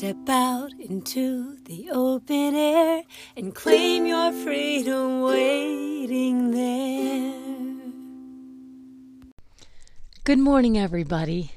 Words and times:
Step 0.00 0.30
out 0.30 0.72
into 0.78 1.58
the 1.66 1.90
open 1.90 2.54
air 2.54 3.02
and 3.36 3.54
claim 3.54 4.06
your 4.06 4.32
freedom 4.32 5.20
waiting 5.20 6.52
there. 6.52 7.34
Good 10.24 10.38
morning, 10.38 10.78
everybody. 10.78 11.52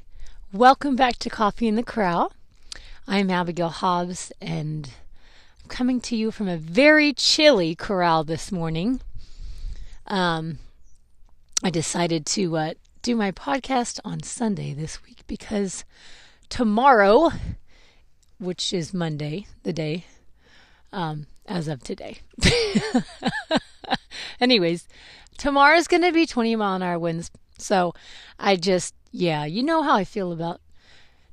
Welcome 0.52 0.98
back 0.98 1.20
to 1.20 1.30
Coffee 1.30 1.70
in 1.70 1.76
the 1.76 1.84
Corral. 1.84 2.34
I'm 3.08 3.30
Abigail 3.30 3.70
Hobbs, 3.70 4.34
and 4.42 4.90
I'm 5.62 5.70
coming 5.70 6.02
to 6.02 6.18
you 6.18 6.30
from 6.30 6.50
a 6.50 6.58
very 6.58 7.14
chilly 7.14 7.76
corral 7.76 8.26
this 8.26 8.52
morning. 8.52 9.00
Um, 10.08 10.58
I 11.64 11.70
decided 11.70 12.26
to 12.26 12.58
uh, 12.58 12.74
do 13.04 13.16
my 13.16 13.32
podcast 13.32 14.02
on 14.04 14.22
Sunday 14.22 14.74
this 14.74 15.02
week 15.02 15.24
because 15.28 15.86
tomorrow 16.50 17.32
which 18.44 18.74
is 18.74 18.94
Monday, 18.94 19.48
the 19.64 19.74
day, 19.74 20.06
um, 20.92 21.28
as 21.46 21.68
of 21.68 21.84
today. 21.84 22.20
Anyways, 24.40 24.88
tomorrow's 25.38 25.88
going 25.88 26.04
to 26.04 26.12
be 26.12 26.26
20 26.26 26.56
mile 26.56 26.76
an 26.76 26.84
hour 26.84 27.00
winds. 27.00 27.32
So 27.58 27.94
I 28.40 28.56
just, 28.56 28.94
yeah, 29.12 29.46
you 29.46 29.64
know 29.64 29.84
how 29.84 29.96
I 29.96 30.04
feel 30.04 30.32
about 30.32 30.62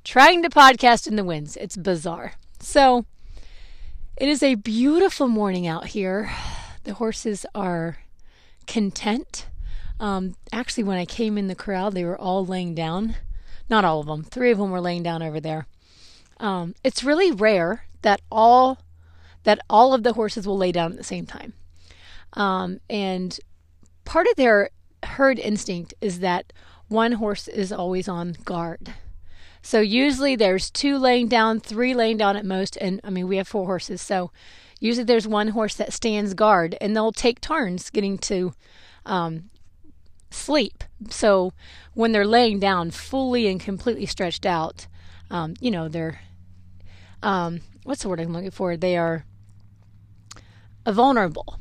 trying 0.03 0.43
to 0.43 0.49
podcast 0.49 1.07
in 1.07 1.15
the 1.15 1.23
winds. 1.23 1.57
It's 1.57 1.77
bizarre. 1.77 2.33
So 2.59 3.05
it 4.17 4.29
is 4.29 4.43
a 4.43 4.55
beautiful 4.55 5.27
morning 5.27 5.67
out 5.67 5.87
here. 5.87 6.31
The 6.83 6.95
horses 6.95 7.45
are 7.53 7.97
content. 8.67 9.47
Um, 9.99 10.35
actually, 10.51 10.83
when 10.83 10.97
I 10.97 11.05
came 11.05 11.37
in 11.37 11.47
the 11.47 11.55
corral, 11.55 11.91
they 11.91 12.05
were 12.05 12.17
all 12.17 12.45
laying 12.45 12.73
down. 12.73 13.15
Not 13.69 13.85
all 13.85 13.99
of 13.99 14.07
them. 14.07 14.23
Three 14.23 14.51
of 14.51 14.57
them 14.57 14.71
were 14.71 14.81
laying 14.81 15.03
down 15.03 15.21
over 15.21 15.39
there. 15.39 15.67
Um, 16.41 16.73
it's 16.83 17.03
really 17.03 17.31
rare 17.31 17.85
that 18.01 18.19
all 18.31 18.79
that 19.43 19.59
all 19.69 19.93
of 19.93 20.03
the 20.03 20.13
horses 20.13 20.45
will 20.45 20.57
lay 20.57 20.71
down 20.71 20.91
at 20.91 20.97
the 20.97 21.03
same 21.03 21.25
time. 21.25 21.53
Um, 22.33 22.79
and 22.89 23.39
part 24.05 24.27
of 24.27 24.35
their 24.35 24.69
herd 25.03 25.39
instinct 25.39 25.93
is 26.01 26.19
that 26.19 26.51
one 26.87 27.13
horse 27.13 27.47
is 27.47 27.71
always 27.71 28.07
on 28.07 28.35
guard. 28.43 28.93
So 29.61 29.79
usually 29.79 30.35
there's 30.35 30.69
two 30.71 30.97
laying 30.97 31.27
down, 31.27 31.59
three 31.59 31.93
laying 31.93 32.17
down 32.17 32.35
at 32.35 32.45
most, 32.45 32.75
and 32.77 32.99
I 33.03 33.11
mean 33.11 33.27
we 33.27 33.37
have 33.37 33.47
four 33.47 33.65
horses, 33.65 34.01
so 34.01 34.31
usually 34.79 35.05
there's 35.05 35.27
one 35.27 35.49
horse 35.49 35.75
that 35.75 35.93
stands 35.93 36.33
guard, 36.33 36.75
and 36.81 36.95
they'll 36.95 37.11
take 37.11 37.39
turns 37.39 37.91
getting 37.91 38.17
to 38.19 38.53
um, 39.05 39.51
sleep. 40.31 40.83
So 41.09 41.53
when 41.93 42.11
they're 42.11 42.25
laying 42.25 42.59
down 42.59 42.89
fully 42.89 43.47
and 43.47 43.59
completely 43.59 44.07
stretched 44.07 44.45
out, 44.45 44.87
um, 45.29 45.53
you 45.59 45.69
know 45.69 45.87
they're 45.87 46.21
um, 47.23 47.61
what's 47.83 48.03
the 48.03 48.09
word 48.09 48.19
I'm 48.19 48.33
looking 48.33 48.51
for? 48.51 48.77
They 48.77 48.97
are 48.97 49.25
vulnerable. 50.87 51.57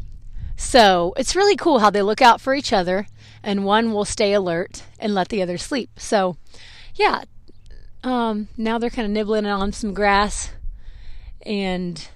So 0.56 1.14
it's 1.16 1.36
really 1.36 1.56
cool 1.56 1.78
how 1.78 1.90
they 1.90 2.02
look 2.02 2.20
out 2.20 2.40
for 2.40 2.54
each 2.54 2.72
other, 2.72 3.06
and 3.42 3.64
one 3.64 3.92
will 3.92 4.04
stay 4.04 4.32
alert 4.32 4.84
and 4.98 5.14
let 5.14 5.28
the 5.28 5.42
other 5.42 5.56
sleep. 5.58 5.98
So, 5.98 6.36
yeah, 6.94 7.22
um, 8.04 8.48
now 8.56 8.78
they're 8.78 8.90
kind 8.90 9.06
of 9.06 9.12
nibbling 9.12 9.46
on 9.46 9.72
some 9.72 9.94
grass, 9.94 10.50
and 11.46 12.08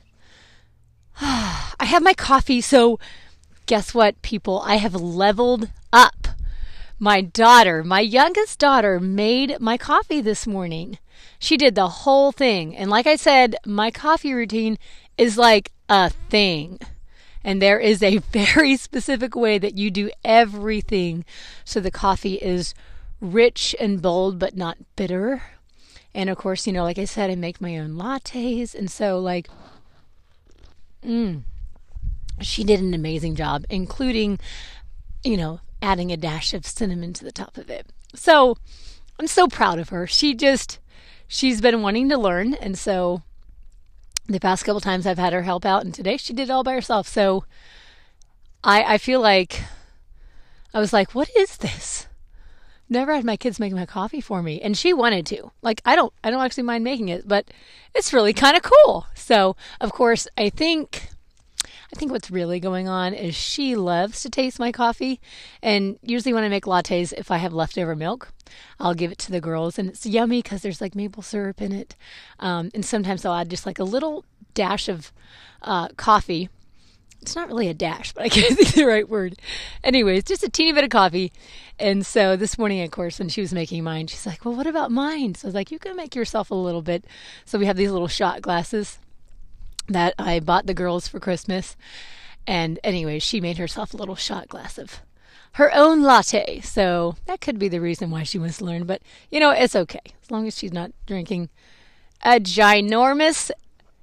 uh, 1.20 1.72
I 1.80 1.86
have 1.86 2.02
my 2.02 2.14
coffee. 2.14 2.60
So, 2.60 2.98
guess 3.66 3.94
what, 3.94 4.20
people? 4.22 4.60
I 4.60 4.76
have 4.76 4.94
leveled 4.94 5.70
up. 5.92 6.28
My 6.98 7.22
daughter, 7.22 7.82
my 7.82 8.00
youngest 8.00 8.58
daughter, 8.58 9.00
made 9.00 9.58
my 9.58 9.76
coffee 9.76 10.20
this 10.20 10.46
morning. 10.46 10.98
She 11.44 11.58
did 11.58 11.74
the 11.74 11.90
whole 11.90 12.32
thing. 12.32 12.74
And 12.74 12.88
like 12.88 13.06
I 13.06 13.16
said, 13.16 13.56
my 13.66 13.90
coffee 13.90 14.32
routine 14.32 14.78
is 15.18 15.36
like 15.36 15.72
a 15.90 16.08
thing. 16.08 16.78
And 17.44 17.60
there 17.60 17.78
is 17.78 18.02
a 18.02 18.16
very 18.32 18.78
specific 18.78 19.36
way 19.36 19.58
that 19.58 19.76
you 19.76 19.90
do 19.90 20.10
everything 20.24 21.26
so 21.62 21.80
the 21.80 21.90
coffee 21.90 22.36
is 22.36 22.72
rich 23.20 23.76
and 23.78 24.00
bold 24.00 24.38
but 24.38 24.56
not 24.56 24.78
bitter. 24.96 25.42
And 26.14 26.30
of 26.30 26.38
course, 26.38 26.66
you 26.66 26.72
know, 26.72 26.82
like 26.82 26.96
I 26.98 27.04
said, 27.04 27.30
I 27.30 27.34
make 27.34 27.60
my 27.60 27.76
own 27.76 27.90
lattes. 27.90 28.74
And 28.74 28.90
so, 28.90 29.18
like, 29.18 29.50
mm, 31.04 31.42
she 32.40 32.64
did 32.64 32.80
an 32.80 32.94
amazing 32.94 33.34
job, 33.34 33.66
including, 33.68 34.38
you 35.22 35.36
know, 35.36 35.60
adding 35.82 36.10
a 36.10 36.16
dash 36.16 36.54
of 36.54 36.64
cinnamon 36.64 37.12
to 37.12 37.22
the 37.22 37.32
top 37.32 37.58
of 37.58 37.68
it. 37.68 37.88
So 38.14 38.56
I'm 39.20 39.26
so 39.26 39.46
proud 39.46 39.78
of 39.78 39.90
her. 39.90 40.06
She 40.06 40.34
just, 40.34 40.78
she's 41.28 41.60
been 41.60 41.82
wanting 41.82 42.08
to 42.08 42.18
learn. 42.18 42.54
And 42.54 42.78
so 42.78 43.22
the 44.26 44.40
past 44.40 44.64
couple 44.64 44.80
times 44.80 45.06
I've 45.06 45.18
had 45.18 45.32
her 45.32 45.42
help 45.42 45.64
out, 45.64 45.84
and 45.84 45.94
today 45.94 46.16
she 46.16 46.32
did 46.32 46.48
it 46.48 46.50
all 46.50 46.64
by 46.64 46.72
herself. 46.72 47.06
So 47.06 47.44
I, 48.62 48.94
I 48.94 48.98
feel 48.98 49.20
like 49.20 49.62
I 50.72 50.80
was 50.80 50.92
like, 50.92 51.14
what 51.14 51.30
is 51.36 51.58
this? 51.58 52.06
Never 52.88 53.14
had 53.14 53.24
my 53.24 53.36
kids 53.36 53.58
make 53.58 53.72
my 53.72 53.86
coffee 53.86 54.20
for 54.20 54.42
me, 54.42 54.60
and 54.60 54.76
she 54.76 54.92
wanted 54.92 55.26
to. 55.26 55.50
Like 55.62 55.80
I 55.84 55.96
don't, 55.96 56.12
I 56.22 56.30
don't 56.30 56.44
actually 56.44 56.64
mind 56.64 56.84
making 56.84 57.08
it, 57.08 57.26
but 57.26 57.46
it's 57.94 58.12
really 58.12 58.32
kind 58.32 58.56
of 58.56 58.62
cool. 58.62 59.06
So 59.14 59.56
of 59.80 59.92
course, 59.92 60.28
I 60.36 60.50
think 60.50 61.08
I 61.94 61.96
think 61.96 62.10
what's 62.10 62.28
really 62.28 62.58
going 62.58 62.88
on 62.88 63.14
is 63.14 63.36
she 63.36 63.76
loves 63.76 64.22
to 64.22 64.28
taste 64.28 64.58
my 64.58 64.72
coffee. 64.72 65.20
And 65.62 65.96
usually, 66.02 66.34
when 66.34 66.42
I 66.42 66.48
make 66.48 66.64
lattes, 66.64 67.12
if 67.12 67.30
I 67.30 67.36
have 67.36 67.52
leftover 67.52 67.94
milk, 67.94 68.32
I'll 68.80 68.94
give 68.94 69.12
it 69.12 69.18
to 69.18 69.30
the 69.30 69.40
girls. 69.40 69.78
And 69.78 69.90
it's 69.90 70.04
yummy 70.04 70.42
because 70.42 70.62
there's 70.62 70.80
like 70.80 70.96
maple 70.96 71.22
syrup 71.22 71.62
in 71.62 71.70
it. 71.70 71.94
Um, 72.40 72.72
and 72.74 72.84
sometimes 72.84 73.24
I'll 73.24 73.34
add 73.34 73.48
just 73.48 73.64
like 73.64 73.78
a 73.78 73.84
little 73.84 74.24
dash 74.54 74.88
of 74.88 75.12
uh, 75.62 75.86
coffee. 75.90 76.48
It's 77.22 77.36
not 77.36 77.46
really 77.46 77.68
a 77.68 77.74
dash, 77.74 78.12
but 78.12 78.24
I 78.24 78.28
can't 78.30 78.56
think 78.56 78.74
the 78.74 78.86
right 78.86 79.08
word. 79.08 79.36
Anyways, 79.84 80.24
just 80.24 80.42
a 80.42 80.48
teeny 80.48 80.72
bit 80.72 80.82
of 80.82 80.90
coffee. 80.90 81.32
And 81.78 82.04
so 82.04 82.34
this 82.34 82.58
morning, 82.58 82.82
of 82.82 82.90
course, 82.90 83.20
when 83.20 83.28
she 83.28 83.40
was 83.40 83.54
making 83.54 83.84
mine, 83.84 84.08
she's 84.08 84.26
like, 84.26 84.44
Well, 84.44 84.56
what 84.56 84.66
about 84.66 84.90
mine? 84.90 85.36
So 85.36 85.46
I 85.46 85.48
was 85.48 85.54
like, 85.54 85.70
You 85.70 85.78
can 85.78 85.94
make 85.94 86.16
yourself 86.16 86.50
a 86.50 86.56
little 86.56 86.82
bit. 86.82 87.04
So 87.44 87.56
we 87.56 87.66
have 87.66 87.76
these 87.76 87.92
little 87.92 88.08
shot 88.08 88.42
glasses 88.42 88.98
that 89.88 90.14
I 90.18 90.40
bought 90.40 90.66
the 90.66 90.74
girls 90.74 91.08
for 91.08 91.20
Christmas. 91.20 91.76
And 92.46 92.78
anyway, 92.84 93.18
she 93.18 93.40
made 93.40 93.58
herself 93.58 93.94
a 93.94 93.96
little 93.96 94.16
shot 94.16 94.48
glass 94.48 94.78
of 94.78 95.00
her 95.52 95.72
own 95.74 96.02
latte. 96.02 96.60
So 96.60 97.16
that 97.26 97.40
could 97.40 97.58
be 97.58 97.68
the 97.68 97.80
reason 97.80 98.10
why 98.10 98.22
she 98.22 98.38
wants 98.38 98.58
to 98.58 98.64
learn. 98.64 98.84
But, 98.84 99.02
you 99.30 99.40
know, 99.40 99.50
it's 99.50 99.76
okay. 99.76 100.00
As 100.22 100.30
long 100.30 100.46
as 100.46 100.58
she's 100.58 100.72
not 100.72 100.92
drinking 101.06 101.48
a 102.22 102.40
ginormous 102.40 103.50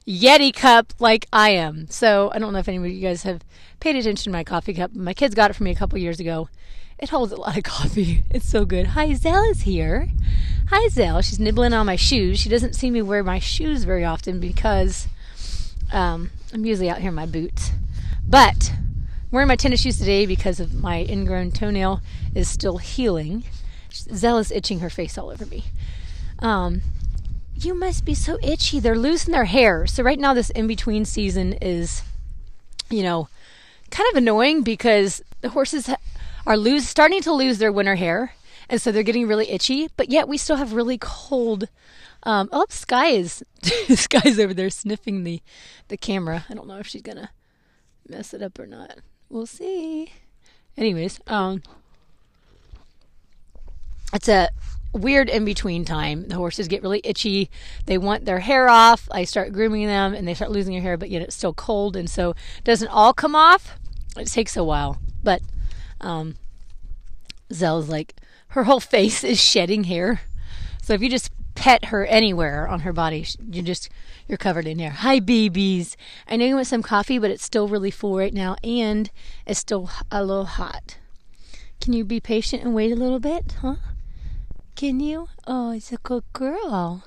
Yeti 0.07 0.53
cup 0.53 0.93
like 0.99 1.27
I 1.31 1.49
am. 1.51 1.87
So 1.89 2.31
I 2.33 2.39
don't 2.39 2.53
know 2.53 2.59
if 2.59 2.67
any 2.67 2.77
of 2.77 2.85
you 2.87 3.01
guys 3.01 3.23
have 3.23 3.43
paid 3.79 3.95
attention 3.95 4.31
to 4.31 4.37
my 4.37 4.43
coffee 4.43 4.73
cup. 4.73 4.95
My 4.95 5.13
kids 5.13 5.35
got 5.35 5.51
it 5.51 5.55
for 5.55 5.63
me 5.63 5.71
a 5.71 5.75
couple 5.75 5.97
years 5.99 6.19
ago. 6.19 6.49
It 6.97 7.09
holds 7.09 7.31
a 7.31 7.37
lot 7.37 7.57
of 7.57 7.63
coffee. 7.65 8.23
It's 8.29 8.47
so 8.47 8.65
good. 8.65 8.87
Hi, 8.87 9.13
Zell 9.13 9.43
is 9.43 9.61
here. 9.61 10.09
Hi, 10.69 10.87
Zell. 10.87 11.21
She's 11.21 11.39
nibbling 11.39 11.73
on 11.73 11.85
my 11.85 11.95
shoes. 11.95 12.39
She 12.39 12.49
doesn't 12.49 12.75
see 12.75 12.89
me 12.89 13.01
wear 13.01 13.23
my 13.23 13.39
shoes 13.39 13.83
very 13.83 14.05
often 14.05 14.39
because 14.39 15.07
um, 15.91 16.31
I'm 16.53 16.65
usually 16.65 16.89
out 16.89 16.99
here 16.99 17.09
in 17.09 17.15
my 17.15 17.25
boots. 17.25 17.71
But 18.27 18.71
I'm 18.71 19.31
wearing 19.31 19.47
my 19.47 19.55
tennis 19.55 19.81
shoes 19.81 19.97
today 19.97 20.25
because 20.25 20.59
of 20.59 20.73
my 20.73 21.05
ingrown 21.09 21.51
toenail 21.51 22.01
is 22.33 22.49
still 22.49 22.77
healing. 22.77 23.43
Zella's 23.91 24.51
itching 24.51 24.79
her 24.79 24.89
face 24.89 25.17
all 25.17 25.29
over 25.29 25.45
me. 25.45 25.65
Um, 26.39 26.81
you 27.55 27.73
must 27.73 28.05
be 28.05 28.15
so 28.15 28.37
itchy. 28.41 28.79
They're 28.79 28.97
losing 28.97 29.31
their 29.31 29.45
hair. 29.45 29.85
So 29.85 30.03
right 30.03 30.19
now, 30.19 30.33
this 30.33 30.49
in 30.49 30.67
between 30.67 31.05
season 31.05 31.53
is, 31.61 32.01
you 32.89 33.03
know, 33.03 33.27
kind 33.91 34.09
of 34.11 34.17
annoying 34.17 34.63
because 34.63 35.21
the 35.41 35.49
horses 35.49 35.89
are 36.45 36.57
lose 36.57 36.87
starting 36.87 37.21
to 37.21 37.33
lose 37.33 37.59
their 37.59 37.71
winter 37.71 37.95
hair, 37.95 38.33
and 38.69 38.81
so 38.81 38.91
they're 38.91 39.03
getting 39.03 39.27
really 39.27 39.49
itchy. 39.49 39.89
But 39.95 40.09
yet 40.09 40.27
we 40.27 40.37
still 40.37 40.55
have 40.55 40.73
really 40.73 40.97
cold 40.99 41.67
um, 42.23 42.49
oh, 42.51 42.65
Sky 42.69 43.07
is 43.07 43.43
Sky's 43.89 44.39
over 44.39 44.53
there 44.53 44.69
sniffing 44.69 45.23
the 45.23 45.41
the 45.87 45.97
camera. 45.97 46.45
I 46.49 46.53
don't 46.53 46.67
know 46.67 46.77
if 46.77 46.87
she's 46.87 47.01
gonna 47.01 47.31
mess 48.07 48.33
it 48.33 48.41
up 48.41 48.59
or 48.59 48.67
not. 48.67 48.97
We'll 49.29 49.45
see. 49.45 50.11
Anyways, 50.77 51.19
um, 51.27 51.63
it's 54.13 54.27
a 54.27 54.49
weird 54.93 55.29
in 55.29 55.45
between 55.45 55.85
time. 55.85 56.27
The 56.27 56.35
horses 56.35 56.67
get 56.67 56.81
really 56.81 57.01
itchy. 57.03 57.49
They 57.85 57.97
want 57.97 58.25
their 58.25 58.39
hair 58.39 58.69
off. 58.69 59.07
I 59.11 59.23
start 59.23 59.53
grooming 59.53 59.87
them, 59.87 60.13
and 60.13 60.27
they 60.27 60.33
start 60.33 60.51
losing 60.51 60.73
their 60.73 60.81
hair, 60.81 60.97
but 60.97 61.09
yet 61.09 61.21
it's 61.21 61.35
still 61.35 61.53
cold, 61.53 61.95
and 61.95 62.09
so 62.09 62.31
it 62.31 62.63
doesn't 62.63 62.89
all 62.89 63.13
come 63.13 63.35
off. 63.35 63.77
It 64.17 64.27
takes 64.27 64.57
a 64.57 64.63
while, 64.63 65.01
but 65.23 65.41
um, 66.01 66.35
Zell's 67.51 67.89
like 67.89 68.15
her 68.49 68.65
whole 68.65 68.79
face 68.81 69.23
is 69.23 69.39
shedding 69.39 69.85
hair. 69.85 70.21
So 70.81 70.93
if 70.93 71.01
you 71.01 71.09
just 71.09 71.31
pet 71.61 71.85
her 71.85 72.07
anywhere 72.07 72.67
on 72.67 72.79
her 72.79 72.91
body. 72.91 73.23
You 73.51 73.61
just 73.61 73.87
you're 74.27 74.39
covered 74.39 74.65
in 74.65 74.79
hair. 74.79 74.89
Hi, 74.89 75.19
babies. 75.19 75.95
I 76.27 76.35
know 76.35 76.45
you 76.45 76.55
want 76.55 76.65
some 76.65 76.81
coffee, 76.81 77.19
but 77.19 77.29
it's 77.29 77.43
still 77.43 77.67
really 77.67 77.91
full 77.91 78.17
right 78.17 78.33
now, 78.33 78.55
and 78.63 79.11
it's 79.45 79.59
still 79.59 79.91
a 80.09 80.25
little 80.25 80.45
hot. 80.45 80.97
Can 81.79 81.93
you 81.93 82.03
be 82.03 82.19
patient 82.19 82.63
and 82.63 82.73
wait 82.73 82.91
a 82.91 82.95
little 82.95 83.19
bit, 83.19 83.57
huh? 83.61 83.75
Can 84.75 84.99
you? 84.99 85.27
Oh, 85.45 85.69
it's 85.69 85.91
a 85.91 85.97
good 85.97 86.23
girl. 86.33 87.03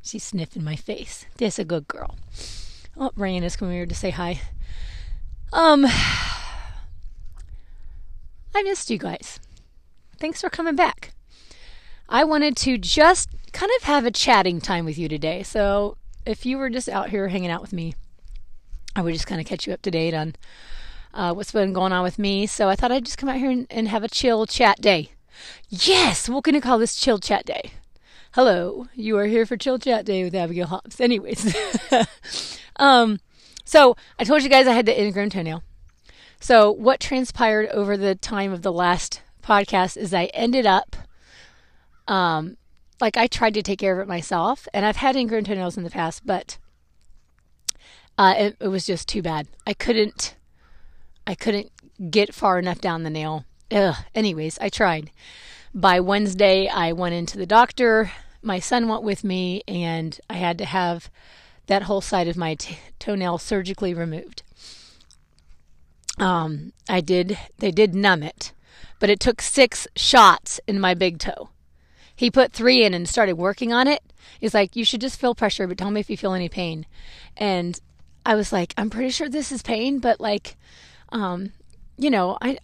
She's 0.00 0.24
sniffing 0.24 0.64
my 0.64 0.76
face. 0.76 1.26
That's 1.36 1.58
a 1.58 1.64
good 1.64 1.86
girl. 1.86 2.16
Oh, 2.96 3.10
Rain 3.14 3.44
is 3.44 3.56
coming 3.56 3.74
here 3.74 3.84
to 3.84 3.94
say 3.94 4.08
hi. 4.08 4.40
Um, 5.52 5.84
I 8.54 8.62
missed 8.62 8.88
you 8.88 8.96
guys. 8.96 9.38
Thanks 10.18 10.40
for 10.40 10.48
coming 10.48 10.76
back. 10.76 11.12
I 12.08 12.24
wanted 12.24 12.56
to 12.58 12.78
just 12.78 13.28
kind 13.56 13.72
of 13.78 13.84
have 13.84 14.04
a 14.04 14.10
chatting 14.10 14.60
time 14.60 14.84
with 14.84 14.98
you 14.98 15.08
today. 15.08 15.42
So 15.42 15.96
if 16.26 16.44
you 16.44 16.58
were 16.58 16.68
just 16.68 16.90
out 16.90 17.08
here 17.08 17.28
hanging 17.28 17.50
out 17.50 17.62
with 17.62 17.72
me, 17.72 17.94
I 18.94 19.00
would 19.00 19.14
just 19.14 19.26
kind 19.26 19.40
of 19.40 19.46
catch 19.46 19.66
you 19.66 19.72
up 19.72 19.80
to 19.82 19.90
date 19.90 20.12
on 20.12 20.36
uh, 21.14 21.32
what's 21.32 21.52
been 21.52 21.72
going 21.72 21.90
on 21.90 22.02
with 22.02 22.18
me. 22.18 22.46
So 22.46 22.68
I 22.68 22.76
thought 22.76 22.92
I'd 22.92 23.06
just 23.06 23.16
come 23.16 23.30
out 23.30 23.38
here 23.38 23.50
and, 23.50 23.66
and 23.70 23.88
have 23.88 24.04
a 24.04 24.08
chill 24.08 24.44
chat 24.44 24.82
day. 24.82 25.08
Yes, 25.70 26.28
we're 26.28 26.42
going 26.42 26.54
to 26.54 26.60
call 26.60 26.78
this 26.78 27.00
chill 27.00 27.18
chat 27.18 27.46
day. 27.46 27.70
Hello, 28.34 28.88
you 28.94 29.16
are 29.16 29.24
here 29.24 29.46
for 29.46 29.56
chill 29.56 29.78
chat 29.78 30.04
day 30.04 30.22
with 30.22 30.34
Abigail 30.34 30.66
Hobbs. 30.66 31.00
Anyways, 31.00 31.56
um, 32.76 33.20
so 33.64 33.96
I 34.18 34.24
told 34.24 34.42
you 34.42 34.50
guys 34.50 34.66
I 34.66 34.74
had 34.74 34.84
the 34.84 35.00
ingrown 35.00 35.30
toenail. 35.30 35.62
So 36.40 36.70
what 36.70 37.00
transpired 37.00 37.70
over 37.70 37.96
the 37.96 38.16
time 38.16 38.52
of 38.52 38.60
the 38.60 38.72
last 38.72 39.22
podcast 39.42 39.96
is 39.96 40.12
I 40.12 40.26
ended 40.34 40.66
up, 40.66 40.94
um, 42.06 42.58
like 43.00 43.16
I 43.16 43.26
tried 43.26 43.54
to 43.54 43.62
take 43.62 43.78
care 43.78 43.92
of 43.92 43.98
it 43.98 44.08
myself, 44.08 44.66
and 44.72 44.84
I've 44.86 44.96
had 44.96 45.16
ingrown 45.16 45.44
toenails 45.44 45.76
in 45.76 45.84
the 45.84 45.90
past, 45.90 46.24
but 46.24 46.58
uh, 48.18 48.34
it, 48.36 48.56
it 48.60 48.68
was 48.68 48.86
just 48.86 49.08
too 49.08 49.22
bad. 49.22 49.48
I 49.66 49.74
couldn't, 49.74 50.36
I 51.26 51.34
couldn't 51.34 51.70
get 52.10 52.34
far 52.34 52.58
enough 52.58 52.80
down 52.80 53.02
the 53.02 53.10
nail. 53.10 53.44
Ugh. 53.70 53.96
Anyways, 54.14 54.58
I 54.60 54.68
tried. 54.68 55.10
By 55.74 56.00
Wednesday, 56.00 56.68
I 56.68 56.92
went 56.92 57.14
into 57.14 57.36
the 57.36 57.46
doctor. 57.46 58.12
My 58.42 58.58
son 58.58 58.88
went 58.88 59.02
with 59.02 59.24
me, 59.24 59.62
and 59.68 60.18
I 60.30 60.34
had 60.34 60.56
to 60.58 60.64
have 60.64 61.10
that 61.66 61.82
whole 61.82 62.00
side 62.00 62.28
of 62.28 62.36
my 62.36 62.54
t- 62.54 62.78
toenail 62.98 63.38
surgically 63.38 63.92
removed. 63.92 64.42
Um, 66.18 66.72
I 66.88 67.00
did. 67.00 67.36
They 67.58 67.70
did 67.70 67.94
numb 67.94 68.22
it, 68.22 68.52
but 68.98 69.10
it 69.10 69.20
took 69.20 69.42
six 69.42 69.86
shots 69.96 70.60
in 70.66 70.80
my 70.80 70.94
big 70.94 71.18
toe. 71.18 71.50
He 72.16 72.30
put 72.30 72.52
three 72.52 72.84
in 72.84 72.94
and 72.94 73.08
started 73.08 73.34
working 73.34 73.72
on 73.72 73.86
it. 73.86 74.02
He's 74.40 74.54
like, 74.54 74.74
"You 74.74 74.84
should 74.84 75.00
just 75.00 75.20
feel 75.20 75.34
pressure, 75.34 75.66
but 75.66 75.78
tell 75.78 75.90
me 75.90 76.00
if 76.00 76.10
you 76.10 76.16
feel 76.16 76.32
any 76.32 76.48
pain." 76.48 76.86
And 77.36 77.78
I 78.24 78.34
was 78.34 78.52
like, 78.52 78.74
"I'm 78.76 78.90
pretty 78.90 79.10
sure 79.10 79.28
this 79.28 79.52
is 79.52 79.62
pain, 79.62 79.98
but 79.98 80.20
like, 80.20 80.56
um, 81.10 81.52
you 81.98 82.10
know, 82.10 82.38
I 82.40 82.58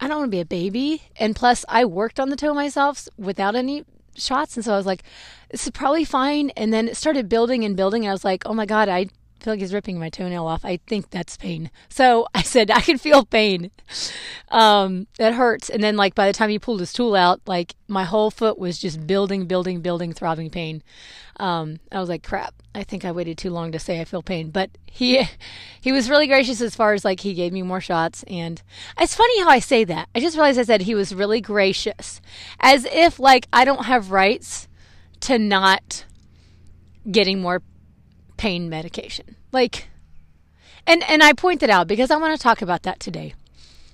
I 0.00 0.08
don't 0.08 0.18
want 0.18 0.30
to 0.30 0.36
be 0.36 0.40
a 0.40 0.44
baby. 0.44 1.02
And 1.16 1.34
plus, 1.34 1.64
I 1.68 1.84
worked 1.84 2.20
on 2.20 2.28
the 2.28 2.36
toe 2.36 2.54
myself 2.54 3.08
without 3.16 3.54
any 3.54 3.84
shots. 4.14 4.56
And 4.56 4.64
so 4.64 4.74
I 4.74 4.76
was 4.76 4.86
like, 4.86 5.02
this 5.50 5.64
is 5.64 5.70
probably 5.70 6.04
fine. 6.04 6.50
And 6.50 6.72
then 6.72 6.88
it 6.88 6.96
started 6.96 7.28
building 7.28 7.64
and 7.64 7.76
building. 7.76 8.04
And 8.04 8.10
I 8.10 8.14
was 8.14 8.24
like, 8.24 8.44
oh 8.46 8.54
my 8.54 8.66
God, 8.66 8.88
I 8.88 9.06
feel 9.40 9.52
like 9.52 9.60
he's 9.60 9.74
ripping 9.74 9.98
my 9.98 10.08
toenail 10.08 10.46
off. 10.46 10.64
I 10.64 10.78
think 10.86 11.10
that's 11.10 11.36
pain. 11.36 11.70
So 11.88 12.26
I 12.34 12.42
said, 12.42 12.70
I 12.70 12.80
can 12.80 12.98
feel 12.98 13.24
pain. 13.24 13.70
Um, 14.50 15.06
that 15.18 15.34
hurts. 15.34 15.70
And 15.70 15.82
then, 15.82 15.96
like, 15.96 16.14
by 16.14 16.26
the 16.26 16.32
time 16.32 16.50
he 16.50 16.58
pulled 16.58 16.80
his 16.80 16.92
tool 16.92 17.14
out, 17.14 17.40
like, 17.46 17.74
my 17.88 18.04
whole 18.04 18.30
foot 18.30 18.58
was 18.58 18.78
just 18.78 19.06
building, 19.06 19.46
building, 19.46 19.80
building, 19.80 20.12
throbbing 20.12 20.50
pain. 20.50 20.82
Um, 21.38 21.80
I 21.92 22.00
was 22.00 22.08
like, 22.08 22.22
crap. 22.22 22.54
I 22.74 22.82
think 22.82 23.04
I 23.04 23.12
waited 23.12 23.38
too 23.38 23.50
long 23.50 23.72
to 23.72 23.78
say 23.78 24.00
I 24.00 24.04
feel 24.04 24.22
pain. 24.22 24.50
But 24.50 24.70
he, 24.86 25.26
he 25.80 25.92
was 25.92 26.10
really 26.10 26.26
gracious 26.26 26.60
as 26.60 26.74
far 26.74 26.92
as 26.92 27.04
like 27.04 27.20
he 27.20 27.34
gave 27.34 27.52
me 27.52 27.62
more 27.62 27.80
shots. 27.80 28.24
And 28.26 28.62
it's 28.98 29.14
funny 29.14 29.40
how 29.40 29.48
I 29.48 29.60
say 29.60 29.84
that. 29.84 30.08
I 30.14 30.20
just 30.20 30.36
realized 30.36 30.58
I 30.58 30.62
said 30.62 30.82
he 30.82 30.94
was 30.94 31.14
really 31.14 31.40
gracious, 31.40 32.20
as 32.60 32.84
if 32.86 33.18
like 33.18 33.46
I 33.52 33.64
don't 33.64 33.84
have 33.84 34.10
rights 34.10 34.68
to 35.20 35.38
not 35.38 36.04
getting 37.10 37.40
more 37.40 37.62
pain 38.36 38.68
medication. 38.68 39.36
Like, 39.52 39.88
and 40.86 41.02
and 41.08 41.22
I 41.22 41.32
pointed 41.32 41.70
out 41.70 41.88
because 41.88 42.10
I 42.10 42.16
want 42.16 42.36
to 42.36 42.42
talk 42.42 42.62
about 42.62 42.82
that 42.82 43.00
today. 43.00 43.34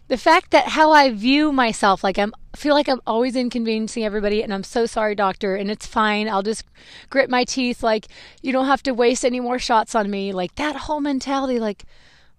The 0.08 0.16
fact 0.16 0.50
that 0.50 0.68
how 0.68 0.90
I 0.90 1.10
view 1.10 1.52
myself, 1.52 2.04
like 2.04 2.18
I'm 2.18 2.34
feel 2.54 2.74
like 2.74 2.88
I'm 2.88 3.00
always 3.06 3.34
inconveniencing 3.34 4.04
everybody, 4.04 4.42
and 4.42 4.52
I'm 4.52 4.64
so 4.64 4.84
sorry, 4.84 5.14
doctor, 5.14 5.56
and 5.56 5.70
it's 5.70 5.86
fine. 5.86 6.28
I'll 6.28 6.42
just 6.42 6.64
grit 7.08 7.30
my 7.30 7.44
teeth. 7.44 7.82
Like 7.82 8.08
you 8.42 8.52
don't 8.52 8.66
have 8.66 8.82
to 8.84 8.92
waste 8.92 9.24
any 9.24 9.40
more 9.40 9.58
shots 9.58 9.94
on 9.94 10.10
me. 10.10 10.32
Like 10.32 10.54
that 10.56 10.76
whole 10.76 11.00
mentality. 11.00 11.58
Like, 11.58 11.84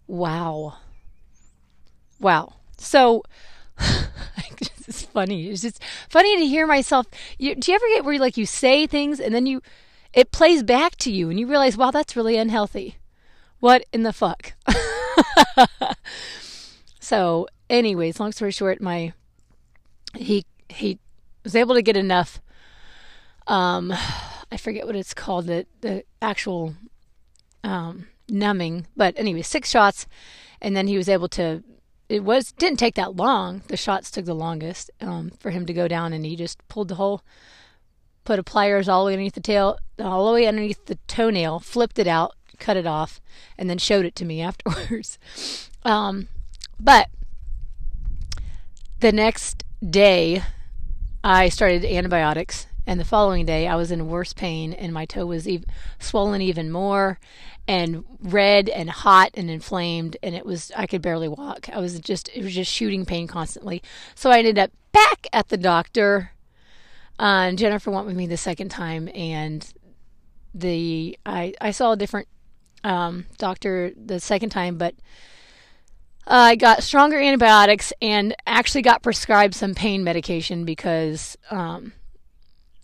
wow, 0.07 0.77
wow. 2.19 2.55
So. 2.77 3.23
it's 4.87 5.03
funny. 5.03 5.47
It's 5.47 5.61
just 5.61 5.81
funny 6.09 6.37
to 6.37 6.45
hear 6.45 6.67
myself. 6.67 7.07
You, 7.37 7.55
do 7.55 7.71
you 7.71 7.75
ever 7.75 7.85
get 7.87 8.05
where 8.05 8.13
you, 8.13 8.19
like 8.19 8.37
you 8.37 8.45
say 8.45 8.85
things 8.85 9.19
and 9.19 9.33
then 9.33 9.45
you 9.45 9.61
it 10.13 10.31
plays 10.31 10.63
back 10.63 10.95
to 10.97 11.11
you 11.11 11.29
and 11.29 11.39
you 11.39 11.47
realize, 11.47 11.75
wow, 11.77 11.91
that's 11.91 12.15
really 12.15 12.37
unhealthy. 12.37 12.97
What 13.59 13.85
in 13.91 14.03
the 14.03 14.13
fuck? 14.13 14.53
so, 16.99 17.47
anyways, 17.69 18.19
long 18.19 18.31
story 18.31 18.51
short, 18.51 18.81
my 18.81 19.13
he 20.15 20.45
he 20.69 20.99
was 21.43 21.55
able 21.55 21.75
to 21.75 21.81
get 21.81 21.97
enough 21.97 22.39
um 23.47 23.91
I 24.51 24.57
forget 24.57 24.85
what 24.85 24.95
it's 24.95 25.13
called, 25.13 25.47
the 25.47 25.65
the 25.81 26.03
actual 26.21 26.75
um 27.63 28.07
numbing, 28.29 28.87
but 28.95 29.13
anyway, 29.17 29.41
six 29.41 29.69
shots 29.69 30.07
and 30.61 30.75
then 30.75 30.87
he 30.87 30.97
was 30.97 31.09
able 31.09 31.27
to 31.29 31.63
it 32.09 32.23
was 32.23 32.51
didn't 32.51 32.79
take 32.79 32.95
that 32.95 33.15
long. 33.15 33.61
The 33.67 33.77
shots 33.77 34.11
took 34.11 34.25
the 34.25 34.35
longest 34.35 34.91
um, 35.01 35.31
for 35.39 35.51
him 35.51 35.65
to 35.65 35.73
go 35.73 35.87
down, 35.87 36.13
and 36.13 36.25
he 36.25 36.35
just 36.35 36.65
pulled 36.67 36.89
the 36.89 36.95
whole 36.95 37.21
put 38.23 38.39
a 38.39 38.43
pliers 38.43 38.87
all 38.87 39.03
the 39.03 39.07
way 39.07 39.13
underneath 39.13 39.33
the 39.33 39.41
tail, 39.41 39.77
all 39.99 40.27
the 40.27 40.33
way 40.33 40.45
underneath 40.45 40.85
the 40.85 40.95
toenail, 41.07 41.59
flipped 41.59 41.99
it 41.99 42.07
out, 42.07 42.35
cut 42.59 42.77
it 42.77 42.87
off, 42.87 43.21
and 43.57 43.69
then 43.69 43.77
showed 43.77 44.05
it 44.05 44.15
to 44.15 44.25
me 44.25 44.41
afterwards. 44.49 45.17
Um, 45.83 46.27
but 46.79 47.09
the 48.99 49.11
next 49.11 49.63
day, 49.87 50.43
I 51.23 51.49
started 51.49 51.85
antibiotics, 51.85 52.67
and 52.85 52.99
the 52.99 53.05
following 53.05 53.45
day, 53.45 53.67
I 53.67 53.75
was 53.75 53.91
in 53.91 54.09
worse 54.09 54.33
pain, 54.33 54.73
and 54.73 54.93
my 54.93 55.05
toe 55.05 55.25
was 55.25 55.47
even, 55.47 55.67
swollen 55.99 56.41
even 56.41 56.69
more, 56.71 57.19
and 57.67 58.03
red 58.19 58.67
and 58.69 58.89
hot 58.89 59.31
and 59.35 59.49
inflamed, 59.49 60.17
and 60.21 60.35
it 60.35 60.45
was 60.45 60.71
I 60.75 60.85
could 60.85 61.01
barely 61.01 61.29
walk. 61.29 61.69
I 61.69 61.79
was 61.79 61.99
just 61.99 62.29
it 62.35 62.43
was 62.43 62.53
just 62.53 62.71
shooting 62.71 63.05
pain 63.05 63.25
constantly. 63.25 63.81
So 64.15 64.29
I 64.29 64.39
ended 64.39 64.59
up 64.59 64.71
back 64.91 65.27
at 65.31 65.47
the 65.47 65.57
doctor 65.57 66.32
uh, 67.19 67.51
Jennifer 67.53 67.91
went 67.91 68.07
with 68.07 68.15
me 68.15 68.27
the 68.27 68.37
second 68.37 68.69
time, 68.69 69.09
and 69.13 69.71
the 70.53 71.17
I 71.25 71.53
I 71.61 71.71
saw 71.71 71.91
a 71.91 71.97
different 71.97 72.27
um, 72.83 73.25
doctor 73.37 73.91
the 73.95 74.19
second 74.19 74.49
time, 74.49 74.77
but 74.77 74.95
uh, 76.25 76.33
I 76.33 76.55
got 76.55 76.83
stronger 76.83 77.19
antibiotics 77.19 77.91
and 78.01 78.35
actually 78.47 78.81
got 78.81 79.03
prescribed 79.03 79.55
some 79.55 79.75
pain 79.75 80.03
medication 80.03 80.65
because 80.65 81.37
um, 81.51 81.93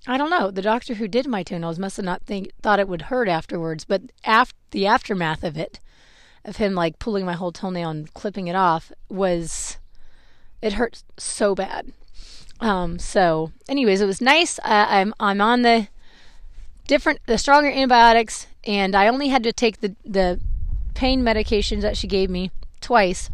I 0.07 0.17
don't 0.17 0.29
know 0.29 0.51
the 0.51 0.61
doctor 0.61 0.95
who 0.95 1.07
did 1.07 1.27
my 1.27 1.43
toenails 1.43 1.79
must 1.79 1.97
have 1.97 2.05
not 2.05 2.23
think 2.23 2.51
thought 2.61 2.79
it 2.79 2.87
would 2.87 3.03
hurt 3.03 3.27
afterwards, 3.27 3.85
but 3.85 4.01
after 4.23 4.55
the 4.71 4.85
aftermath 4.85 5.43
of 5.43 5.57
it, 5.57 5.79
of 6.45 6.57
him 6.57 6.73
like 6.73 6.99
pulling 6.99 7.25
my 7.25 7.33
whole 7.33 7.51
toenail 7.51 7.89
and 7.89 8.13
clipping 8.13 8.47
it 8.47 8.55
off 8.55 8.91
was 9.09 9.77
it 10.61 10.73
hurt 10.73 11.03
so 11.17 11.55
bad. 11.55 11.91
Um, 12.61 12.99
so, 12.99 13.51
anyways, 13.67 14.01
it 14.01 14.05
was 14.05 14.21
nice. 14.21 14.59
I'm 14.63 15.13
I'm 15.19 15.41
on 15.41 15.61
the 15.61 15.87
different 16.87 17.19
the 17.25 17.37
stronger 17.37 17.69
antibiotics, 17.69 18.47
and 18.65 18.95
I 18.95 19.07
only 19.07 19.29
had 19.29 19.43
to 19.43 19.53
take 19.53 19.81
the 19.81 19.95
the 20.03 20.39
pain 20.93 21.23
medications 21.23 21.81
that 21.81 21.95
she 21.95 22.07
gave 22.07 22.29
me 22.29 22.51
twice. 22.81 23.29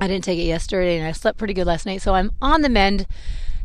I 0.00 0.06
didn't 0.06 0.24
take 0.24 0.38
it 0.38 0.44
yesterday, 0.44 0.96
and 0.96 1.06
I 1.06 1.12
slept 1.12 1.38
pretty 1.38 1.54
good 1.54 1.66
last 1.66 1.84
night, 1.84 2.00
so 2.00 2.14
I'm 2.14 2.32
on 2.40 2.62
the 2.62 2.68
mend. 2.68 3.06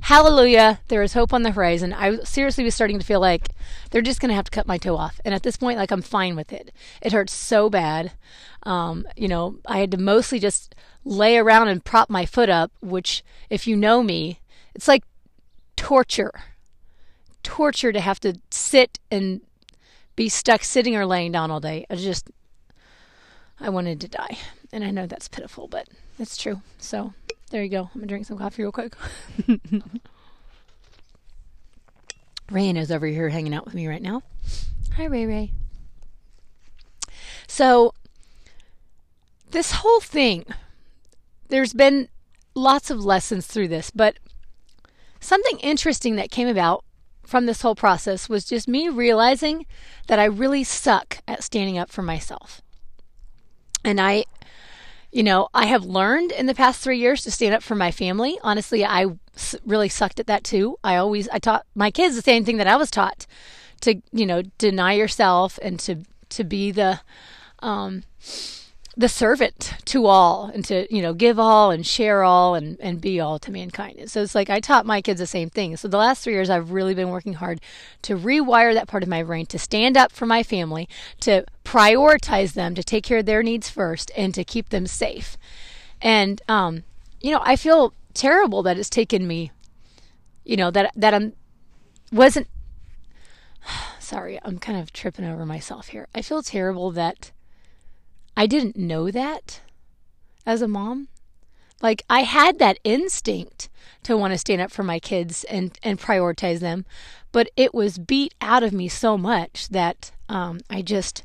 Hallelujah! 0.02 0.82
There 0.90 1.02
is 1.02 1.14
hope 1.14 1.34
on 1.34 1.44
the 1.44 1.52
horizon. 1.52 1.94
I 1.94 2.18
seriously 2.24 2.66
was 2.66 2.76
starting 2.76 3.00
to 3.00 3.06
feel 3.06 3.22
like 3.22 3.50
they're 3.92 4.02
just 4.02 4.20
gonna 4.20 4.34
have 4.34 4.46
to 4.46 4.52
cut 4.52 4.68
my 4.68 4.78
toe 4.78 4.98
off, 4.98 5.22
and 5.24 5.34
at 5.34 5.44
this 5.44 5.56
point, 5.56 5.78
like 5.78 5.92
I'm 5.92 6.02
fine 6.02 6.36
with 6.36 6.52
it. 6.52 6.74
It 7.02 7.14
hurts 7.14 7.32
so 7.32 7.70
bad. 7.70 8.12
Um, 8.64 9.08
you 9.16 9.30
know, 9.30 9.60
I 9.66 9.80
had 9.80 9.92
to 9.92 9.98
mostly 9.98 10.40
just 10.40 10.76
lay 11.06 11.38
around 11.38 11.68
and 11.70 11.86
prop 11.86 12.10
my 12.10 12.26
foot 12.26 12.50
up, 12.50 12.72
which, 12.82 13.24
if 13.50 13.68
you 13.68 13.78
know 13.78 14.04
me, 14.04 14.40
it's 14.76 14.88
like 14.88 15.04
torture. 15.76 16.32
Torture 17.44 17.92
to 17.92 18.00
have 18.00 18.20
to 18.22 18.40
sit 18.52 19.00
and 19.12 19.42
be 20.16 20.30
stuck 20.30 20.64
sitting 20.64 20.96
or 20.96 21.06
laying 21.06 21.32
down 21.32 21.52
all 21.52 21.60
day. 21.60 21.86
I 21.90 21.96
just, 21.96 22.30
I 23.60 23.70
wanted 23.70 24.00
to 24.02 24.08
die. 24.08 24.38
And 24.72 24.84
I 24.84 24.92
know 24.92 25.06
that's 25.06 25.28
pitiful, 25.28 25.68
but 25.68 25.88
it's 26.18 26.38
true. 26.38 26.62
So 26.78 27.14
there 27.52 27.64
you 27.64 27.70
go. 27.70 27.82
I'm 27.82 28.00
going 28.00 28.02
to 28.02 28.08
drink 28.08 28.26
some 28.26 28.38
coffee 28.38 28.64
real 28.64 28.72
quick. 28.72 28.96
Rain 32.52 32.78
is 32.78 32.92
over 32.92 33.06
here 33.06 33.30
hanging 33.30 33.54
out 33.54 33.66
with 33.66 33.74
me 33.74 33.88
right 33.88 34.02
now. 34.02 34.24
Hi, 34.96 35.06
Ray 35.06 35.26
Ray. 35.26 35.52
So, 37.48 37.94
this 39.52 39.72
whole 39.72 40.00
thing, 40.00 40.46
there's 41.50 41.74
been 41.74 42.10
lots 42.56 42.90
of 42.90 43.04
lessons 43.06 43.48
through 43.48 43.68
this, 43.68 43.92
but 43.92 44.18
something 45.24 45.60
interesting 45.60 46.16
that 46.16 46.32
came 46.32 46.48
about 46.48 46.84
from 47.26 47.46
this 47.46 47.62
whole 47.62 47.76
process 47.76 48.28
was 48.28 48.46
just 48.46 48.68
me 48.68 48.90
realizing 48.90 49.66
that 50.08 50.20
I 50.20 50.26
really 50.26 50.64
suck 50.64 51.20
at 51.28 51.44
standing 51.44 51.78
up 51.78 51.90
for 51.90 52.02
myself. 52.02 52.62
And 53.84 54.00
I, 54.00 54.26
you 55.12 55.24
know, 55.24 55.48
I 55.54 55.66
have 55.66 55.86
learned 55.86 56.32
in 56.32 56.46
the 56.46 56.56
past 56.56 56.82
three 56.82 57.00
years 57.00 57.24
to 57.24 57.32
stand 57.32 57.56
up 57.56 57.64
for 57.64 57.76
my 57.76 57.92
family. 57.92 58.38
Honestly, 58.44 58.86
I 58.86 59.08
really 59.66 59.90
sucked 59.90 60.20
at 60.20 60.28
that 60.28 60.44
too. 60.44 60.78
I 60.84 60.98
always, 60.98 61.30
I 61.30 61.40
taught 61.40 61.66
my 61.76 61.92
kids 61.92 62.16
the 62.16 62.22
same 62.22 62.46
thing 62.46 62.58
that 62.58 62.68
I 62.68 62.76
was 62.76 62.92
taught 62.92 63.26
to, 63.82 64.02
you 64.12 64.26
know, 64.26 64.44
deny 64.58 64.94
yourself 64.94 65.60
and 65.62 65.80
to, 65.82 66.04
to 66.30 66.44
be 66.44 66.72
the, 66.72 67.00
um, 67.60 68.04
the 68.96 69.10
servant 69.10 69.74
to 69.86 70.06
all 70.06 70.52
and 70.54 70.64
to 70.66 70.94
you 70.94 71.02
know 71.02 71.14
give 71.14 71.40
all 71.40 71.72
and 71.72 71.86
share 71.86 72.24
all 72.24 72.54
and, 72.54 72.80
and 72.80 73.02
be 73.02 73.20
all 73.20 73.40
to 73.40 73.52
mankind. 73.52 74.10
So 74.10 74.22
it's 74.22 74.36
like 74.36 74.50
i 74.50 74.60
taught 74.60 74.86
my 74.86 75.02
kids 75.02 75.20
the 75.20 75.28
same 75.28 75.50
thing. 75.50 75.76
So 75.78 75.88
the 75.88 75.98
last 75.98 76.24
three 76.24 76.34
years 76.34 76.50
i've 76.50 76.72
really 76.72 76.94
been 76.94 77.10
working 77.10 77.34
hard 77.34 77.60
to 78.04 78.16
rewire 78.16 78.74
that 78.74 78.88
part 78.88 79.04
of 79.04 79.10
my 79.10 79.24
brain 79.24 79.46
to 79.48 79.58
stand 79.60 79.98
up 79.98 80.12
for 80.12 80.26
my 80.26 80.44
family 80.44 80.88
to 81.22 81.46
prioritize 81.66 82.54
them 82.54 82.76
to 82.76 82.84
take 82.84 83.04
care 83.04 83.20
of 83.20 83.26
their 83.26 83.42
needs 83.42 83.70
first 83.70 84.12
and 84.16 84.34
to 84.36 84.44
keep 84.44 84.70
them 84.70 84.86
safe. 84.86 85.38
And 86.02 86.42
um, 86.48 86.84
you 87.20 87.32
know 87.32 87.42
i 87.44 87.56
feel 87.56 87.94
terrible 88.14 88.62
that 88.62 88.78
it's 88.78 88.90
taken 88.90 89.26
me 89.26 89.52
you 90.44 90.56
know 90.56 90.70
that 90.70 90.92
that 90.96 91.16
i'm 91.16 91.34
wasn't 92.12 92.48
sorry 94.00 94.40
i'm 94.44 94.60
kind 94.60 94.80
of 94.80 94.94
tripping 94.94 95.26
over 95.26 95.46
myself 95.48 95.88
here. 95.88 96.08
I 96.14 96.22
feel 96.22 96.44
terrible 96.44 96.92
that 96.92 97.32
I 98.36 98.48
didn't 98.48 98.78
know 98.78 99.12
that 99.12 99.62
as 100.46 100.62
a 100.62 100.68
mom. 100.68 101.08
Like 101.82 102.04
I 102.10 102.22
had 102.22 102.60
that 102.60 102.80
instinct 102.84 103.70
to 104.04 104.18
want 104.18 104.34
to 104.34 104.38
stand 104.38 104.62
up 104.62 104.72
for 104.72 104.84
my 104.84 105.00
kids 105.00 105.44
and 105.46 105.78
and 105.84 106.00
prioritize 106.00 106.60
them, 106.60 106.86
but 107.32 107.50
it 107.56 107.74
was 107.74 107.98
beat 107.98 108.34
out 108.42 108.64
of 108.64 108.74
me 108.74 108.88
so 108.88 109.18
much 109.18 109.68
that 109.70 110.12
um, 110.30 110.62
I 110.70 110.82
just 110.82 111.24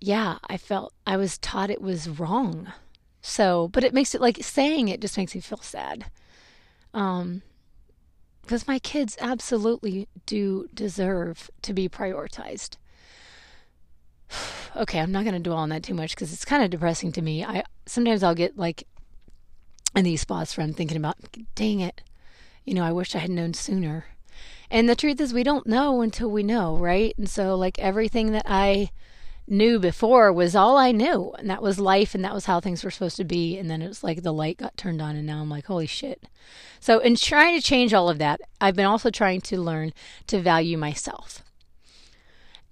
yeah, 0.00 0.38
I 0.48 0.56
felt 0.56 0.92
I 1.06 1.16
was 1.16 1.38
taught 1.38 1.70
it 1.70 1.80
was 1.80 2.08
wrong. 2.08 2.72
So, 3.22 3.68
but 3.68 3.82
it 3.82 3.94
makes 3.94 4.14
it 4.14 4.20
like 4.20 4.38
saying 4.42 4.88
it 4.88 5.00
just 5.00 5.16
makes 5.16 5.34
me 5.34 5.40
feel 5.40 5.58
sad. 5.58 6.06
Um 6.92 7.42
because 8.42 8.68
my 8.68 8.78
kids 8.78 9.16
absolutely 9.20 10.06
do 10.24 10.68
deserve 10.72 11.50
to 11.62 11.72
be 11.72 11.88
prioritized 11.88 12.76
okay, 14.76 15.00
I'm 15.00 15.12
not 15.12 15.24
going 15.24 15.34
to 15.34 15.40
dwell 15.40 15.58
on 15.58 15.68
that 15.70 15.82
too 15.82 15.94
much 15.94 16.14
because 16.14 16.32
it's 16.32 16.44
kind 16.44 16.62
of 16.62 16.70
depressing 16.70 17.12
to 17.12 17.22
me. 17.22 17.44
I 17.44 17.64
sometimes 17.86 18.22
I'll 18.22 18.34
get 18.34 18.56
like 18.58 18.86
in 19.94 20.04
these 20.04 20.20
spots 20.20 20.56
where 20.56 20.64
I'm 20.64 20.74
thinking 20.74 20.96
about, 20.96 21.16
dang 21.54 21.80
it, 21.80 22.02
you 22.64 22.74
know, 22.74 22.84
I 22.84 22.92
wish 22.92 23.14
I 23.14 23.18
had 23.18 23.30
known 23.30 23.54
sooner. 23.54 24.06
And 24.70 24.88
the 24.88 24.96
truth 24.96 25.20
is, 25.20 25.32
we 25.32 25.44
don't 25.44 25.66
know 25.66 26.00
until 26.00 26.30
we 26.30 26.42
know, 26.42 26.76
right? 26.76 27.14
And 27.16 27.30
so, 27.30 27.54
like 27.54 27.78
everything 27.78 28.32
that 28.32 28.46
I 28.46 28.90
knew 29.48 29.78
before 29.78 30.32
was 30.32 30.56
all 30.56 30.76
I 30.76 30.90
knew, 30.90 31.32
and 31.38 31.48
that 31.48 31.62
was 31.62 31.78
life, 31.78 32.16
and 32.16 32.24
that 32.24 32.34
was 32.34 32.46
how 32.46 32.58
things 32.58 32.82
were 32.82 32.90
supposed 32.90 33.16
to 33.18 33.24
be. 33.24 33.56
And 33.56 33.70
then 33.70 33.80
it 33.80 33.86
was 33.86 34.02
like 34.02 34.22
the 34.22 34.32
light 34.32 34.58
got 34.58 34.76
turned 34.76 35.00
on, 35.00 35.14
and 35.14 35.24
now 35.24 35.40
I'm 35.40 35.48
like, 35.48 35.66
holy 35.66 35.86
shit. 35.86 36.24
So, 36.80 36.98
in 36.98 37.14
trying 37.14 37.56
to 37.56 37.64
change 37.64 37.94
all 37.94 38.08
of 38.08 38.18
that, 38.18 38.40
I've 38.60 38.74
been 38.74 38.86
also 38.86 39.10
trying 39.10 39.40
to 39.42 39.60
learn 39.60 39.92
to 40.26 40.40
value 40.40 40.76
myself 40.76 41.44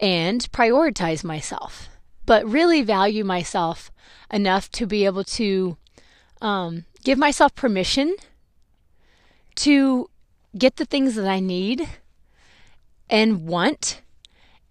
and 0.04 0.52
prioritize 0.52 1.25
myself, 1.25 1.88
but 2.26 2.44
really 2.44 2.82
value 2.82 3.25
myself 3.25 3.90
enough 4.30 4.70
to 4.70 4.87
be 4.87 5.06
able 5.06 5.25
to 5.25 5.78
um, 6.42 6.84
give 7.04 7.16
myself 7.16 7.54
permission 7.54 8.14
to 9.54 10.11
get 10.58 10.76
the 10.76 10.84
things 10.84 11.14
that 11.14 11.26
I 11.26 11.40
need 11.40 11.88
and 13.08 13.46
want 13.46 14.02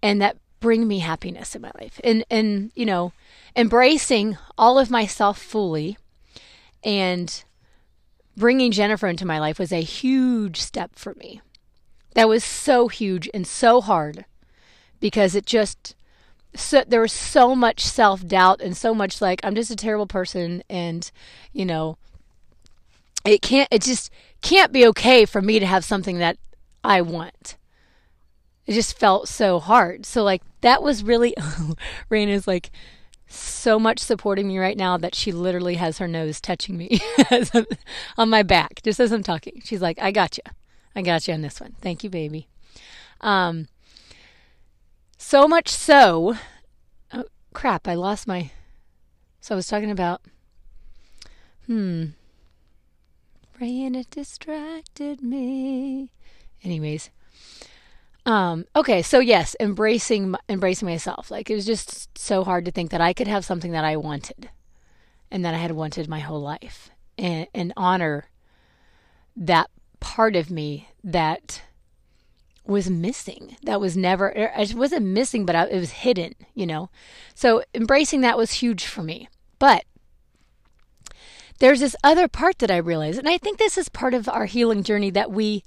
and 0.03 0.21
that 0.21 0.37
bring 0.59 0.87
me 0.87 0.99
happiness 0.99 1.55
in 1.55 1.63
my 1.63 1.71
life. 1.81 1.99
And 2.03 2.23
and 2.29 2.71
you 2.75 2.85
know, 2.85 3.11
embracing 3.55 4.37
all 4.55 4.77
of 4.77 4.91
myself 4.91 5.41
fully 5.41 5.97
and 6.83 7.43
bringing 8.37 8.71
Jennifer 8.71 9.07
into 9.07 9.25
my 9.25 9.39
life 9.39 9.57
was 9.57 9.71
a 9.71 9.81
huge 9.81 10.61
step 10.61 10.91
for 10.93 11.15
me. 11.15 11.41
That 12.13 12.29
was 12.29 12.43
so 12.43 12.87
huge 12.87 13.27
and 13.33 13.47
so 13.47 13.81
hard 13.81 14.25
because 15.03 15.35
it 15.35 15.45
just 15.45 15.95
so 16.55 16.81
there 16.87 17.01
was 17.01 17.11
so 17.11 17.53
much 17.53 17.81
self 17.81 18.25
doubt 18.25 18.61
and 18.61 18.77
so 18.77 18.95
much 18.95 19.19
like 19.19 19.41
I'm 19.43 19.53
just 19.53 19.69
a 19.69 19.75
terrible 19.75 20.07
person 20.07 20.63
and 20.69 21.11
you 21.51 21.65
know 21.65 21.97
it 23.25 23.41
can't 23.41 23.67
it 23.69 23.81
just 23.81 24.09
can't 24.41 24.71
be 24.71 24.87
okay 24.87 25.25
for 25.25 25.41
me 25.41 25.59
to 25.59 25.65
have 25.65 25.83
something 25.83 26.19
that 26.19 26.37
I 26.85 27.01
want. 27.01 27.57
It 28.65 28.75
just 28.75 28.97
felt 28.97 29.27
so 29.27 29.59
hard. 29.59 30.05
So 30.05 30.23
like 30.23 30.41
that 30.61 30.81
was 30.81 31.03
really 31.03 31.35
Raina's 32.09 32.47
like 32.47 32.71
so 33.27 33.77
much 33.77 33.99
supporting 33.99 34.47
me 34.47 34.57
right 34.57 34.77
now 34.77 34.95
that 34.95 35.15
she 35.15 35.33
literally 35.33 35.75
has 35.75 35.97
her 35.97 36.07
nose 36.07 36.39
touching 36.39 36.77
me 36.77 37.01
on 38.17 38.29
my 38.29 38.41
back 38.41 38.81
just 38.83 39.01
as 39.01 39.11
I'm 39.11 39.23
talking. 39.23 39.61
She's 39.65 39.81
like, 39.81 39.99
"I 40.01 40.11
got 40.11 40.37
you. 40.37 40.43
I 40.95 41.01
got 41.01 41.27
you 41.27 41.33
on 41.33 41.41
this 41.41 41.59
one. 41.59 41.75
Thank 41.81 42.05
you, 42.05 42.09
baby." 42.09 42.47
Um 43.19 43.67
so 45.23 45.47
much 45.47 45.69
so, 45.69 46.35
oh, 47.13 47.25
crap, 47.53 47.87
I 47.87 47.95
lost 47.95 48.27
my. 48.27 48.51
So 49.39 49.55
I 49.55 49.57
was 49.57 49.67
talking 49.67 49.91
about. 49.91 50.21
Hmm. 51.65 52.07
It 53.65 54.09
distracted 54.09 55.21
me. 55.21 56.11
Anyways. 56.63 57.09
Um, 58.25 58.65
okay, 58.75 59.01
so 59.01 59.19
yes, 59.19 59.55
embracing 59.59 60.35
embracing 60.49 60.87
myself. 60.87 61.31
Like 61.31 61.49
it 61.49 61.55
was 61.55 61.65
just 61.65 62.17
so 62.17 62.43
hard 62.43 62.65
to 62.65 62.71
think 62.71 62.91
that 62.91 62.99
I 62.99 63.13
could 63.13 63.27
have 63.27 63.45
something 63.45 63.71
that 63.71 63.85
I 63.85 63.95
wanted 63.95 64.49
and 65.31 65.45
that 65.45 65.53
I 65.53 65.57
had 65.57 65.71
wanted 65.71 66.09
my 66.09 66.19
whole 66.19 66.41
life. 66.41 66.89
And 67.17 67.47
and 67.53 67.71
honor 67.77 68.25
that 69.37 69.69
part 70.01 70.35
of 70.35 70.51
me 70.51 70.89
that 71.03 71.61
was 72.65 72.89
missing. 72.89 73.57
That 73.63 73.81
was 73.81 73.97
never, 73.97 74.29
it 74.29 74.73
wasn't 74.73 75.05
missing, 75.05 75.45
but 75.45 75.55
it 75.55 75.79
was 75.79 75.91
hidden, 75.91 76.33
you 76.53 76.65
know? 76.65 76.89
So 77.35 77.63
embracing 77.73 78.21
that 78.21 78.37
was 78.37 78.53
huge 78.53 78.85
for 78.85 79.03
me. 79.03 79.27
But 79.59 79.85
there's 81.59 81.79
this 81.79 81.95
other 82.03 82.27
part 82.27 82.59
that 82.59 82.71
I 82.71 82.77
realized, 82.77 83.19
and 83.19 83.29
I 83.29 83.37
think 83.37 83.57
this 83.57 83.77
is 83.77 83.89
part 83.89 84.13
of 84.13 84.27
our 84.27 84.45
healing 84.45 84.83
journey 84.83 85.09
that 85.11 85.31
we, 85.31 85.63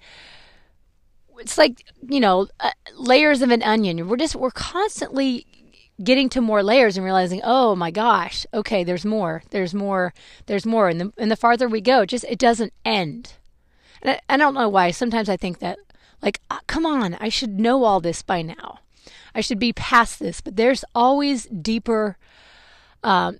it's 1.38 1.58
like, 1.58 1.84
you 2.08 2.20
know, 2.20 2.48
uh, 2.60 2.70
layers 2.96 3.42
of 3.42 3.50
an 3.50 3.62
onion. 3.62 4.08
We're 4.08 4.16
just, 4.16 4.34
we're 4.34 4.50
constantly 4.50 5.46
getting 6.02 6.28
to 6.30 6.40
more 6.40 6.62
layers 6.62 6.96
and 6.96 7.04
realizing, 7.04 7.40
oh 7.44 7.74
my 7.74 7.90
gosh, 7.90 8.46
okay, 8.52 8.84
there's 8.84 9.04
more, 9.04 9.42
there's 9.50 9.74
more, 9.74 10.12
there's 10.46 10.66
more. 10.66 10.88
And 10.88 11.00
the, 11.00 11.12
and 11.16 11.30
the 11.30 11.36
farther 11.36 11.68
we 11.68 11.80
go, 11.80 12.04
just, 12.04 12.24
it 12.24 12.38
doesn't 12.38 12.72
end. 12.84 13.34
And 14.02 14.12
I, 14.12 14.34
I 14.34 14.36
don't 14.36 14.54
know 14.54 14.68
why. 14.68 14.90
Sometimes 14.90 15.28
I 15.28 15.36
think 15.36 15.58
that 15.60 15.78
like, 16.22 16.40
uh, 16.50 16.58
come 16.66 16.86
on, 16.86 17.14
I 17.14 17.28
should 17.28 17.60
know 17.60 17.84
all 17.84 18.00
this 18.00 18.22
by 18.22 18.42
now. 18.42 18.80
I 19.34 19.40
should 19.40 19.58
be 19.58 19.72
past 19.72 20.18
this. 20.18 20.40
But 20.40 20.56
there's 20.56 20.84
always 20.94 21.46
deeper, 21.46 22.16
um, 23.02 23.38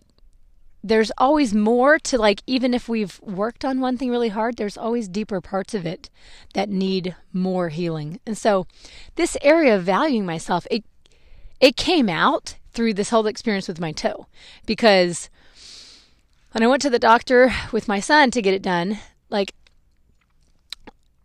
there's 0.84 1.10
always 1.18 1.54
more 1.54 1.98
to 2.00 2.18
like, 2.18 2.42
even 2.46 2.74
if 2.74 2.88
we've 2.88 3.18
worked 3.20 3.64
on 3.64 3.80
one 3.80 3.96
thing 3.96 4.10
really 4.10 4.28
hard, 4.28 4.56
there's 4.56 4.76
always 4.76 5.08
deeper 5.08 5.40
parts 5.40 5.74
of 5.74 5.86
it 5.86 6.10
that 6.54 6.68
need 6.68 7.16
more 7.32 7.70
healing. 7.70 8.20
And 8.26 8.36
so, 8.36 8.66
this 9.16 9.36
area 9.42 9.74
of 9.74 9.84
valuing 9.84 10.26
myself, 10.26 10.66
it, 10.70 10.84
it 11.60 11.76
came 11.76 12.08
out 12.08 12.56
through 12.72 12.94
this 12.94 13.08
whole 13.08 13.26
experience 13.26 13.66
with 13.66 13.80
my 13.80 13.90
toe 13.90 14.26
because 14.66 15.30
when 16.52 16.62
I 16.62 16.66
went 16.66 16.82
to 16.82 16.90
the 16.90 16.98
doctor 16.98 17.52
with 17.72 17.88
my 17.88 18.00
son 18.00 18.30
to 18.30 18.42
get 18.42 18.54
it 18.54 18.62
done, 18.62 18.98
like 19.30 19.54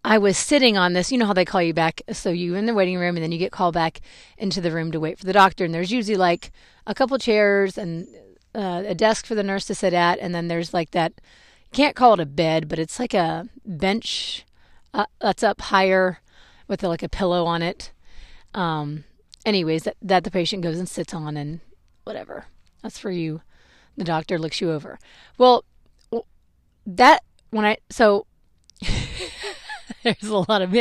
I 0.03 0.17
was 0.17 0.37
sitting 0.37 0.77
on 0.77 0.93
this. 0.93 1.11
You 1.11 1.17
know 1.17 1.27
how 1.27 1.33
they 1.33 1.45
call 1.45 1.61
you 1.61 1.73
back. 1.73 2.01
So 2.11 2.31
you 2.31 2.55
in 2.55 2.65
the 2.65 2.73
waiting 2.73 2.97
room, 2.97 3.15
and 3.15 3.23
then 3.23 3.31
you 3.31 3.37
get 3.37 3.51
called 3.51 3.75
back 3.75 4.01
into 4.37 4.59
the 4.61 4.71
room 4.71 4.91
to 4.91 4.99
wait 4.99 5.19
for 5.19 5.25
the 5.25 5.33
doctor. 5.33 5.63
And 5.63 5.73
there's 5.73 5.91
usually 5.91 6.17
like 6.17 6.51
a 6.87 6.95
couple 6.95 7.17
chairs 7.19 7.77
and 7.77 8.07
uh, 8.55 8.83
a 8.87 8.95
desk 8.95 9.25
for 9.25 9.35
the 9.35 9.43
nurse 9.43 9.65
to 9.65 9.75
sit 9.75 9.93
at, 9.93 10.19
and 10.19 10.33
then 10.33 10.47
there's 10.47 10.73
like 10.73 10.91
that. 10.91 11.13
Can't 11.71 11.95
call 11.95 12.15
it 12.15 12.19
a 12.19 12.25
bed, 12.25 12.67
but 12.67 12.79
it's 12.79 12.99
like 12.99 13.13
a 13.13 13.47
bench 13.65 14.45
uh, 14.93 15.05
that's 15.21 15.43
up 15.43 15.61
higher 15.61 16.19
with 16.67 16.83
like 16.83 17.03
a 17.03 17.07
pillow 17.09 17.45
on 17.45 17.61
it. 17.61 17.91
Um, 18.53 19.05
anyways, 19.45 19.83
that 19.83 19.97
that 20.01 20.23
the 20.23 20.31
patient 20.31 20.63
goes 20.63 20.79
and 20.79 20.89
sits 20.89 21.13
on, 21.13 21.37
and 21.37 21.61
whatever. 22.03 22.45
That's 22.81 22.97
for 22.97 23.11
you. 23.11 23.41
The 23.95 24.03
doctor 24.03 24.39
looks 24.39 24.59
you 24.59 24.71
over. 24.71 24.97
Well, 25.37 25.63
that 26.87 27.23
when 27.51 27.65
I 27.65 27.77
so. 27.89 28.25
There's 30.03 30.23
a 30.23 30.37
lot 30.37 30.61
of. 30.61 30.75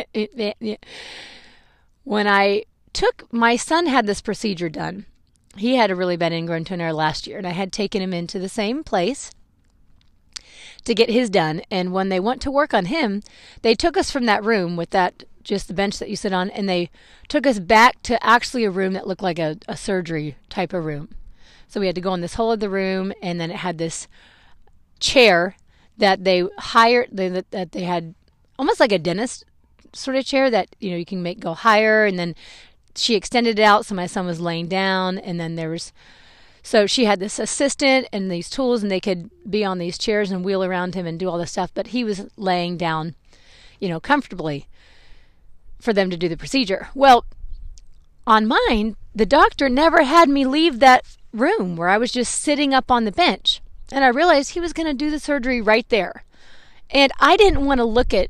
When 2.05 2.27
I 2.27 2.65
took 2.93 3.33
my 3.33 3.57
son 3.57 3.87
had 3.87 4.07
this 4.07 4.21
procedure 4.21 4.69
done. 4.69 5.07
He 5.57 5.77
had 5.77 5.91
a 5.91 5.97
really 5.97 6.17
bad 6.17 6.33
ingrown 6.33 6.65
toenail 6.65 6.95
last 6.95 7.27
year, 7.27 7.39
and 7.39 7.47
I 7.47 7.51
had 7.53 7.73
taken 7.73 8.01
him 8.03 8.13
into 8.13 8.39
the 8.39 8.49
same 8.49 8.85
place 8.85 9.33
to 10.85 10.95
get 10.95 11.11
his 11.11 11.29
done. 11.29 11.63
And 11.71 11.93
when 11.93 12.09
they 12.09 12.21
went 12.21 12.41
to 12.43 12.51
work 12.51 12.73
on 12.73 12.87
him, 12.87 13.23
they 13.63 13.75
took 13.75 13.97
us 13.97 14.11
from 14.11 14.27
that 14.27 14.45
room 14.45 14.77
with 14.77 14.91
that 14.91 15.25
just 15.43 15.69
the 15.69 15.75
bench 15.75 15.99
that 15.99 16.11
you 16.11 16.17
sit 16.17 16.33
on, 16.33 16.51
and 16.51 16.69
they 16.69 16.91
took 17.29 17.47
us 17.47 17.59
back 17.59 18.03
to 18.03 18.23
actually 18.25 18.65
a 18.65 18.71
room 18.71 18.93
that 18.93 19.07
looked 19.07 19.23
like 19.23 19.39
a, 19.39 19.57
a 19.67 19.77
surgery 19.77 20.37
type 20.49 20.73
of 20.73 20.85
room. 20.85 21.09
So 21.67 21.81
we 21.81 21.87
had 21.87 21.95
to 21.95 22.01
go 22.01 22.15
in 22.15 22.21
this 22.21 22.35
whole 22.35 22.51
other 22.51 22.69
room, 22.69 23.13
and 23.23 23.41
then 23.41 23.51
it 23.51 23.57
had 23.57 23.79
this 23.79 24.07
chair 25.01 25.57
that 25.97 26.25
they 26.25 26.45
hired 26.59 27.09
that 27.13 27.73
they 27.73 27.83
had 27.83 28.15
almost 28.61 28.79
like 28.79 28.93
a 28.93 28.99
dentist 28.99 29.45
sort 29.95 30.19
of 30.19 30.25
chair 30.27 30.51
that 30.51 30.77
you 30.79 30.91
know 30.91 30.97
you 30.99 31.07
can 31.07 31.23
make 31.23 31.41
go 31.41 31.55
higher, 31.55 32.05
and 32.05 32.19
then 32.19 32.37
she 32.95 33.15
extended 33.15 33.59
it 33.59 33.63
out 33.63 33.87
so 33.87 33.95
my 33.95 34.07
son 34.07 34.27
was 34.27 34.39
laying 34.39 34.69
down, 34.69 35.17
and 35.17 35.41
then 35.41 35.57
there 35.57 35.71
was 35.71 35.93
so 36.63 36.87
she 36.87 37.07
had 37.07 37.21
this 37.21 37.39
assistant 37.39 38.07
and 38.13 38.31
these 38.31 38.51
tools, 38.51 38.83
and 38.83 38.93
they 38.93 39.01
could 39.01 39.31
be 39.49 39.65
on 39.65 39.79
these 39.79 39.97
chairs 39.97 40.31
and 40.31 40.45
wheel 40.45 40.63
around 40.63 40.95
him 40.95 41.07
and 41.07 41.19
do 41.19 41.29
all 41.29 41.39
this 41.39 41.53
stuff. 41.53 41.71
But 41.73 41.89
he 41.89 42.05
was 42.05 42.27
laying 42.37 42.77
down, 42.77 43.15
you 43.81 43.89
know, 43.89 43.99
comfortably 43.99 44.67
for 45.81 45.95
them 45.95 46.11
to 46.11 46.17
do 46.19 46.29
the 46.29 46.37
procedure. 46.37 46.91
Well, 46.95 47.25
on 48.27 48.47
mine, 48.47 48.97
the 49.15 49.25
doctor 49.25 49.71
never 49.71 50.03
had 50.03 50.29
me 50.29 50.45
leave 50.45 50.81
that 50.81 51.07
room 51.33 51.77
where 51.77 51.89
I 51.89 51.97
was 51.97 52.13
just 52.13 52.39
sitting 52.39 52.75
up 52.75 52.91
on 52.91 53.07
the 53.07 53.13
bench. 53.13 53.63
And 53.91 54.05
I 54.05 54.09
realized 54.09 54.51
he 54.51 54.61
was 54.61 54.75
going 54.75 54.87
to 54.87 54.95
do 54.95 55.11
the 55.11 55.19
surgery 55.19 55.63
right 55.63 55.89
there. 55.89 56.25
And 56.91 57.11
I 57.19 57.37
didn't 57.37 57.65
want 57.65 57.79
to 57.79 57.85
look 57.85 58.13
at, 58.13 58.29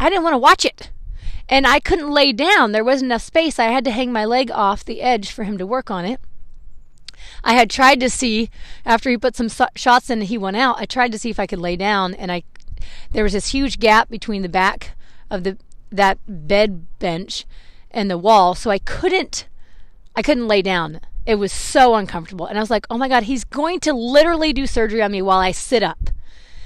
I 0.00 0.08
didn't 0.08 0.24
want 0.24 0.34
to 0.34 0.38
watch 0.38 0.64
it. 0.64 0.90
And 1.48 1.66
I 1.66 1.80
couldn't 1.80 2.10
lay 2.10 2.32
down. 2.32 2.72
There 2.72 2.84
wasn't 2.84 3.06
enough 3.06 3.22
space. 3.22 3.58
I 3.58 3.66
had 3.66 3.84
to 3.86 3.90
hang 3.90 4.12
my 4.12 4.24
leg 4.24 4.50
off 4.50 4.84
the 4.84 5.00
edge 5.00 5.30
for 5.30 5.44
him 5.44 5.56
to 5.58 5.66
work 5.66 5.90
on 5.90 6.04
it. 6.04 6.20
I 7.42 7.54
had 7.54 7.70
tried 7.70 8.00
to 8.00 8.10
see 8.10 8.50
after 8.84 9.10
he 9.10 9.16
put 9.16 9.36
some 9.36 9.48
shots 9.74 10.10
in 10.10 10.20
and 10.20 10.28
he 10.28 10.38
went 10.38 10.56
out. 10.56 10.78
I 10.78 10.84
tried 10.84 11.12
to 11.12 11.18
see 11.18 11.30
if 11.30 11.40
I 11.40 11.46
could 11.46 11.58
lay 11.58 11.76
down, 11.76 12.14
and 12.14 12.30
I 12.30 12.42
there 13.10 13.24
was 13.24 13.32
this 13.32 13.48
huge 13.48 13.78
gap 13.80 14.08
between 14.08 14.42
the 14.42 14.48
back 14.48 14.92
of 15.30 15.44
the 15.44 15.58
that 15.90 16.18
bed 16.26 16.86
bench 16.98 17.46
and 17.90 18.10
the 18.10 18.18
wall, 18.18 18.54
so 18.54 18.70
I 18.70 18.78
couldn't 18.78 19.46
I 20.14 20.22
couldn't 20.22 20.48
lay 20.48 20.62
down. 20.62 21.00
It 21.26 21.36
was 21.36 21.52
so 21.52 21.94
uncomfortable, 21.94 22.46
and 22.46 22.58
I 22.58 22.62
was 22.62 22.70
like, 22.70 22.86
"Oh 22.90 22.98
my 22.98 23.08
god, 23.08 23.24
he's 23.24 23.44
going 23.44 23.80
to 23.80 23.92
literally 23.92 24.52
do 24.52 24.66
surgery 24.66 25.02
on 25.02 25.12
me 25.12 25.22
while 25.22 25.38
I 25.38 25.52
sit 25.52 25.82
up." 25.82 26.10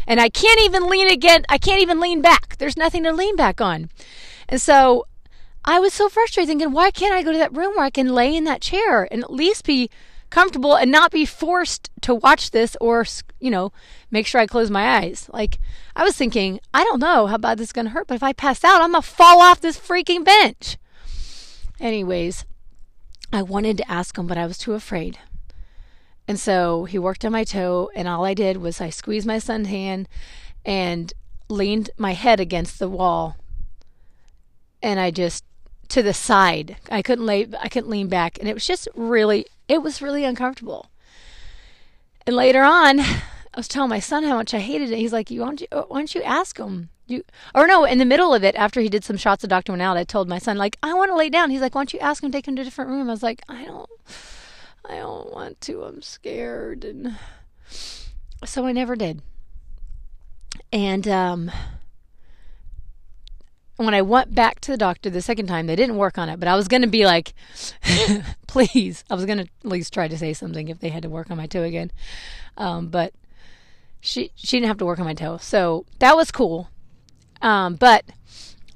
And 0.06 0.20
I 0.20 0.28
can't 0.28 0.60
even 0.60 0.88
lean 0.88 1.10
again. 1.10 1.44
I 1.48 1.58
can't 1.58 1.82
even 1.82 2.00
lean 2.00 2.20
back. 2.20 2.56
There's 2.58 2.76
nothing 2.76 3.04
to 3.04 3.12
lean 3.12 3.36
back 3.36 3.60
on. 3.60 3.90
And 4.48 4.60
so 4.60 5.06
I 5.64 5.78
was 5.78 5.92
so 5.92 6.08
frustrated 6.08 6.48
thinking, 6.48 6.72
why 6.72 6.90
can't 6.90 7.14
I 7.14 7.22
go 7.22 7.32
to 7.32 7.38
that 7.38 7.56
room 7.56 7.74
where 7.76 7.84
I 7.84 7.90
can 7.90 8.14
lay 8.14 8.34
in 8.34 8.44
that 8.44 8.60
chair 8.60 9.06
and 9.10 9.22
at 9.22 9.32
least 9.32 9.64
be 9.64 9.90
comfortable 10.30 10.74
and 10.74 10.90
not 10.90 11.12
be 11.12 11.24
forced 11.24 11.90
to 12.00 12.14
watch 12.14 12.50
this 12.50 12.76
or, 12.80 13.04
you 13.38 13.50
know, 13.50 13.70
make 14.10 14.26
sure 14.26 14.40
I 14.40 14.46
close 14.46 14.70
my 14.70 14.96
eyes. 14.98 15.28
Like, 15.32 15.58
I 15.94 16.04
was 16.04 16.16
thinking, 16.16 16.58
I 16.74 16.82
don't 16.84 17.00
know 17.00 17.26
how 17.26 17.36
bad 17.36 17.58
this 17.58 17.68
is 17.68 17.72
going 17.72 17.84
to 17.84 17.90
hurt, 17.92 18.06
but 18.06 18.14
if 18.14 18.22
I 18.22 18.32
pass 18.32 18.64
out, 18.64 18.82
I'm 18.82 18.92
going 18.92 19.02
to 19.02 19.08
fall 19.08 19.40
off 19.40 19.60
this 19.60 19.78
freaking 19.78 20.24
bench. 20.24 20.78
Anyways, 21.78 22.44
I 23.32 23.42
wanted 23.42 23.76
to 23.78 23.90
ask 23.90 24.16
him, 24.16 24.26
but 24.26 24.38
I 24.38 24.46
was 24.46 24.58
too 24.58 24.72
afraid. 24.72 25.18
And 26.28 26.38
so 26.38 26.84
he 26.84 26.98
worked 26.98 27.24
on 27.24 27.32
my 27.32 27.44
toe, 27.44 27.90
and 27.94 28.06
all 28.06 28.24
I 28.24 28.34
did 28.34 28.58
was 28.58 28.80
I 28.80 28.90
squeezed 28.90 29.26
my 29.26 29.38
son's 29.38 29.68
hand 29.68 30.08
and 30.64 31.12
leaned 31.48 31.90
my 31.98 32.12
head 32.12 32.40
against 32.40 32.78
the 32.78 32.88
wall. 32.88 33.36
And 34.82 34.98
I 34.98 35.10
just 35.10 35.44
to 35.92 36.02
the 36.02 36.14
side. 36.14 36.76
I 36.90 37.02
couldn't 37.02 37.26
lay 37.26 37.46
I 37.60 37.68
couldn't 37.68 37.90
lean 37.90 38.08
back 38.08 38.38
and 38.38 38.48
it 38.48 38.54
was 38.54 38.66
just 38.66 38.88
really 38.94 39.46
it 39.68 39.82
was 39.82 40.00
really 40.00 40.24
uncomfortable. 40.24 40.90
And 42.26 42.34
later 42.34 42.62
on, 42.62 43.00
I 43.00 43.22
was 43.56 43.68
telling 43.68 43.90
my 43.90 44.00
son 44.00 44.24
how 44.24 44.36
much 44.36 44.54
I 44.54 44.60
hated 44.60 44.90
it. 44.90 44.98
He's 44.98 45.12
like, 45.12 45.30
"You 45.30 45.40
why 45.40 45.48
don't 45.48 45.60
you, 45.60 45.66
uh, 45.70 45.82
why 45.82 45.98
don't 45.98 46.14
you 46.14 46.22
ask 46.22 46.58
him?" 46.58 46.88
You 47.06 47.24
or 47.54 47.66
no, 47.66 47.84
in 47.84 47.98
the 47.98 48.06
middle 48.06 48.32
of 48.32 48.42
it, 48.42 48.54
after 48.54 48.80
he 48.80 48.88
did 48.88 49.04
some 49.04 49.18
shots, 49.18 49.42
the 49.42 49.48
doctor 49.48 49.72
went 49.72 49.82
out. 49.82 49.98
I 49.98 50.04
told 50.04 50.28
my 50.28 50.38
son 50.38 50.56
like, 50.56 50.78
"I 50.82 50.94
want 50.94 51.10
to 51.10 51.16
lay 51.16 51.28
down." 51.28 51.50
He's 51.50 51.60
like, 51.60 51.74
"Why 51.74 51.80
don't 51.80 51.92
you 51.92 51.98
ask 52.00 52.22
him 52.22 52.30
take 52.30 52.48
him 52.48 52.56
to 52.56 52.62
a 52.62 52.64
different 52.64 52.90
room?" 52.90 53.08
I 53.08 53.12
was 53.12 53.22
like, 53.22 53.42
"I 53.48 53.64
don't, 53.66 53.90
I 54.84 54.96
don't 54.96 55.32
want 55.32 55.60
to. 55.62 55.82
I'm 55.84 56.02
scared." 56.02 56.84
And 56.84 57.16
so 58.44 58.66
I 58.66 58.72
never 58.72 58.96
did. 58.96 59.22
And 60.72 61.06
um, 61.08 61.50
when 63.76 63.94
I 63.94 64.02
went 64.02 64.34
back 64.34 64.60
to 64.60 64.72
the 64.72 64.76
doctor 64.76 65.10
the 65.10 65.22
second 65.22 65.46
time, 65.46 65.66
they 65.66 65.76
didn't 65.76 65.96
work 65.96 66.18
on 66.18 66.28
it, 66.28 66.38
but 66.38 66.48
I 66.48 66.56
was 66.56 66.68
going 66.68 66.82
to 66.82 66.88
be 66.88 67.04
like, 67.04 67.34
please. 68.46 69.04
I 69.10 69.14
was 69.14 69.26
going 69.26 69.38
to 69.38 69.44
at 69.44 69.70
least 69.70 69.92
try 69.92 70.08
to 70.08 70.18
say 70.18 70.32
something 70.32 70.68
if 70.68 70.80
they 70.80 70.90
had 70.90 71.02
to 71.02 71.08
work 71.08 71.30
on 71.30 71.36
my 71.36 71.46
toe 71.46 71.62
again. 71.62 71.90
Um, 72.56 72.88
but 72.88 73.12
she 74.00 74.32
she 74.34 74.56
didn't 74.56 74.68
have 74.68 74.78
to 74.78 74.84
work 74.84 74.98
on 74.98 75.04
my 75.04 75.14
toe. 75.14 75.38
So 75.38 75.86
that 75.98 76.16
was 76.16 76.30
cool. 76.30 76.68
Um, 77.40 77.74
but, 77.74 78.04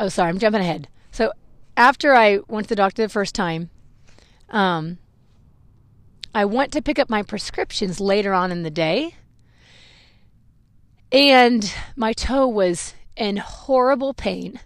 oh, 0.01 0.09
sorry, 0.09 0.31
I'm 0.31 0.39
jumping 0.39 0.61
ahead. 0.61 0.89
So 1.13 1.33
after 1.77 2.15
I 2.15 2.41
went 2.49 2.67
to 2.67 2.69
the 2.71 2.77
doctor 2.77 3.03
the 3.03 3.09
first 3.09 3.35
time, 3.35 3.71
um, 4.51 4.99
I 6.35 6.45
went 6.45 6.73
to 6.73 6.83
pick 6.83 6.99
up 6.99 7.09
my 7.09 7.23
prescriptions 7.23 8.01
later 8.01 8.33
on 8.33 8.53
in 8.53 8.63
the 8.63 8.71
day. 8.71 9.15
And 11.13 11.73
my 11.95 12.13
toe 12.13 12.47
was 12.47 12.95
in 13.17 13.39
horrible 13.39 14.13
pain 14.13 14.61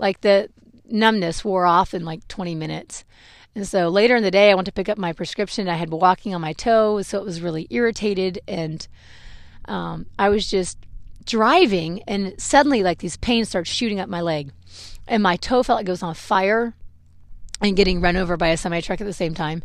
like 0.00 0.22
the 0.22 0.48
numbness 0.88 1.44
wore 1.44 1.66
off 1.66 1.94
in 1.94 2.04
like 2.04 2.26
20 2.26 2.54
minutes. 2.54 3.04
And 3.54 3.66
so 3.66 3.88
later 3.88 4.16
in 4.16 4.22
the 4.22 4.30
day, 4.30 4.50
I 4.50 4.54
went 4.54 4.66
to 4.66 4.72
pick 4.72 4.88
up 4.88 4.98
my 4.98 5.12
prescription. 5.12 5.68
I 5.68 5.74
had 5.74 5.90
been 5.90 5.98
walking 5.98 6.34
on 6.34 6.40
my 6.40 6.52
toe, 6.52 7.02
so 7.02 7.18
it 7.18 7.24
was 7.24 7.42
really 7.42 7.66
irritated. 7.70 8.40
And 8.48 8.86
um, 9.66 10.06
I 10.18 10.28
was 10.28 10.48
just 10.48 10.78
driving, 11.26 12.02
and 12.06 12.34
suddenly, 12.40 12.82
like 12.82 12.98
these 12.98 13.16
pains 13.16 13.48
start 13.48 13.66
shooting 13.66 14.00
up 14.00 14.08
my 14.08 14.20
leg. 14.20 14.52
And 15.06 15.22
my 15.22 15.36
toe 15.36 15.62
felt 15.62 15.78
like 15.78 15.88
it 15.88 15.90
was 15.90 16.02
on 16.02 16.14
fire 16.14 16.74
and 17.60 17.76
getting 17.76 18.00
run 18.00 18.16
over 18.16 18.36
by 18.36 18.48
a 18.48 18.56
semi 18.56 18.80
truck 18.80 19.00
at 19.00 19.06
the 19.06 19.12
same 19.12 19.34
time. 19.34 19.62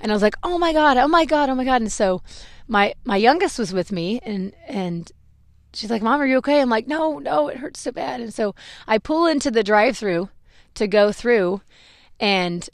And 0.00 0.10
I 0.10 0.14
was 0.14 0.22
like, 0.22 0.36
oh 0.42 0.58
my 0.58 0.72
God, 0.72 0.96
oh 0.96 1.08
my 1.08 1.24
God, 1.24 1.50
oh 1.50 1.54
my 1.54 1.64
God. 1.64 1.82
And 1.82 1.92
so 1.92 2.22
my, 2.66 2.94
my 3.04 3.16
youngest 3.16 3.58
was 3.58 3.72
with 3.72 3.92
me, 3.92 4.20
and, 4.22 4.54
and 4.66 5.10
she's 5.74 5.90
like, 5.90 6.02
Mom, 6.02 6.20
are 6.20 6.26
you 6.26 6.38
okay? 6.38 6.60
I'm 6.60 6.68
like, 6.68 6.86
No, 6.86 7.18
no, 7.18 7.48
it 7.48 7.58
hurts 7.58 7.80
so 7.80 7.92
bad. 7.92 8.20
And 8.20 8.32
so 8.32 8.54
I 8.86 8.98
pull 8.98 9.26
into 9.26 9.50
the 9.50 9.62
drive 9.62 9.96
through 9.96 10.28
to 10.74 10.86
go 10.86 11.12
through 11.12 11.62
and 12.18 12.68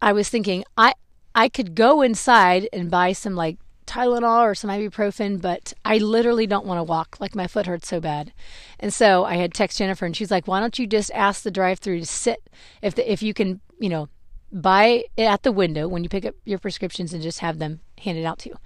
I 0.00 0.12
was 0.12 0.28
thinking 0.28 0.64
I 0.76 0.94
I 1.34 1.48
could 1.48 1.74
go 1.74 2.02
inside 2.02 2.68
and 2.72 2.90
buy 2.90 3.12
some 3.12 3.34
like 3.34 3.58
Tylenol 3.86 4.42
or 4.42 4.54
some 4.54 4.70
ibuprofen, 4.70 5.40
but 5.40 5.72
I 5.84 5.98
literally 5.98 6.46
don't 6.46 6.66
want 6.66 6.78
to 6.78 6.82
walk. 6.82 7.16
Like 7.20 7.34
my 7.34 7.46
foot 7.46 7.66
hurts 7.66 7.88
so 7.88 8.00
bad. 8.00 8.32
And 8.78 8.92
so 8.92 9.24
I 9.24 9.36
had 9.36 9.54
text 9.54 9.78
Jennifer 9.78 10.04
and 10.04 10.16
she's 10.16 10.30
like, 10.30 10.48
Why 10.48 10.60
don't 10.60 10.78
you 10.78 10.86
just 10.86 11.10
ask 11.14 11.42
the 11.42 11.50
drive 11.50 11.78
through 11.78 12.00
to 12.00 12.06
sit 12.06 12.48
if 12.82 12.94
the, 12.94 13.10
if 13.10 13.22
you 13.22 13.34
can, 13.34 13.60
you 13.78 13.88
know, 13.88 14.08
buy 14.52 15.04
it 15.16 15.24
at 15.24 15.42
the 15.42 15.52
window 15.52 15.88
when 15.88 16.02
you 16.02 16.08
pick 16.08 16.24
up 16.24 16.34
your 16.44 16.58
prescriptions 16.58 17.12
and 17.12 17.22
just 17.22 17.40
have 17.40 17.58
them 17.58 17.80
handed 17.98 18.24
out 18.24 18.38
to 18.40 18.50
you. 18.50 18.56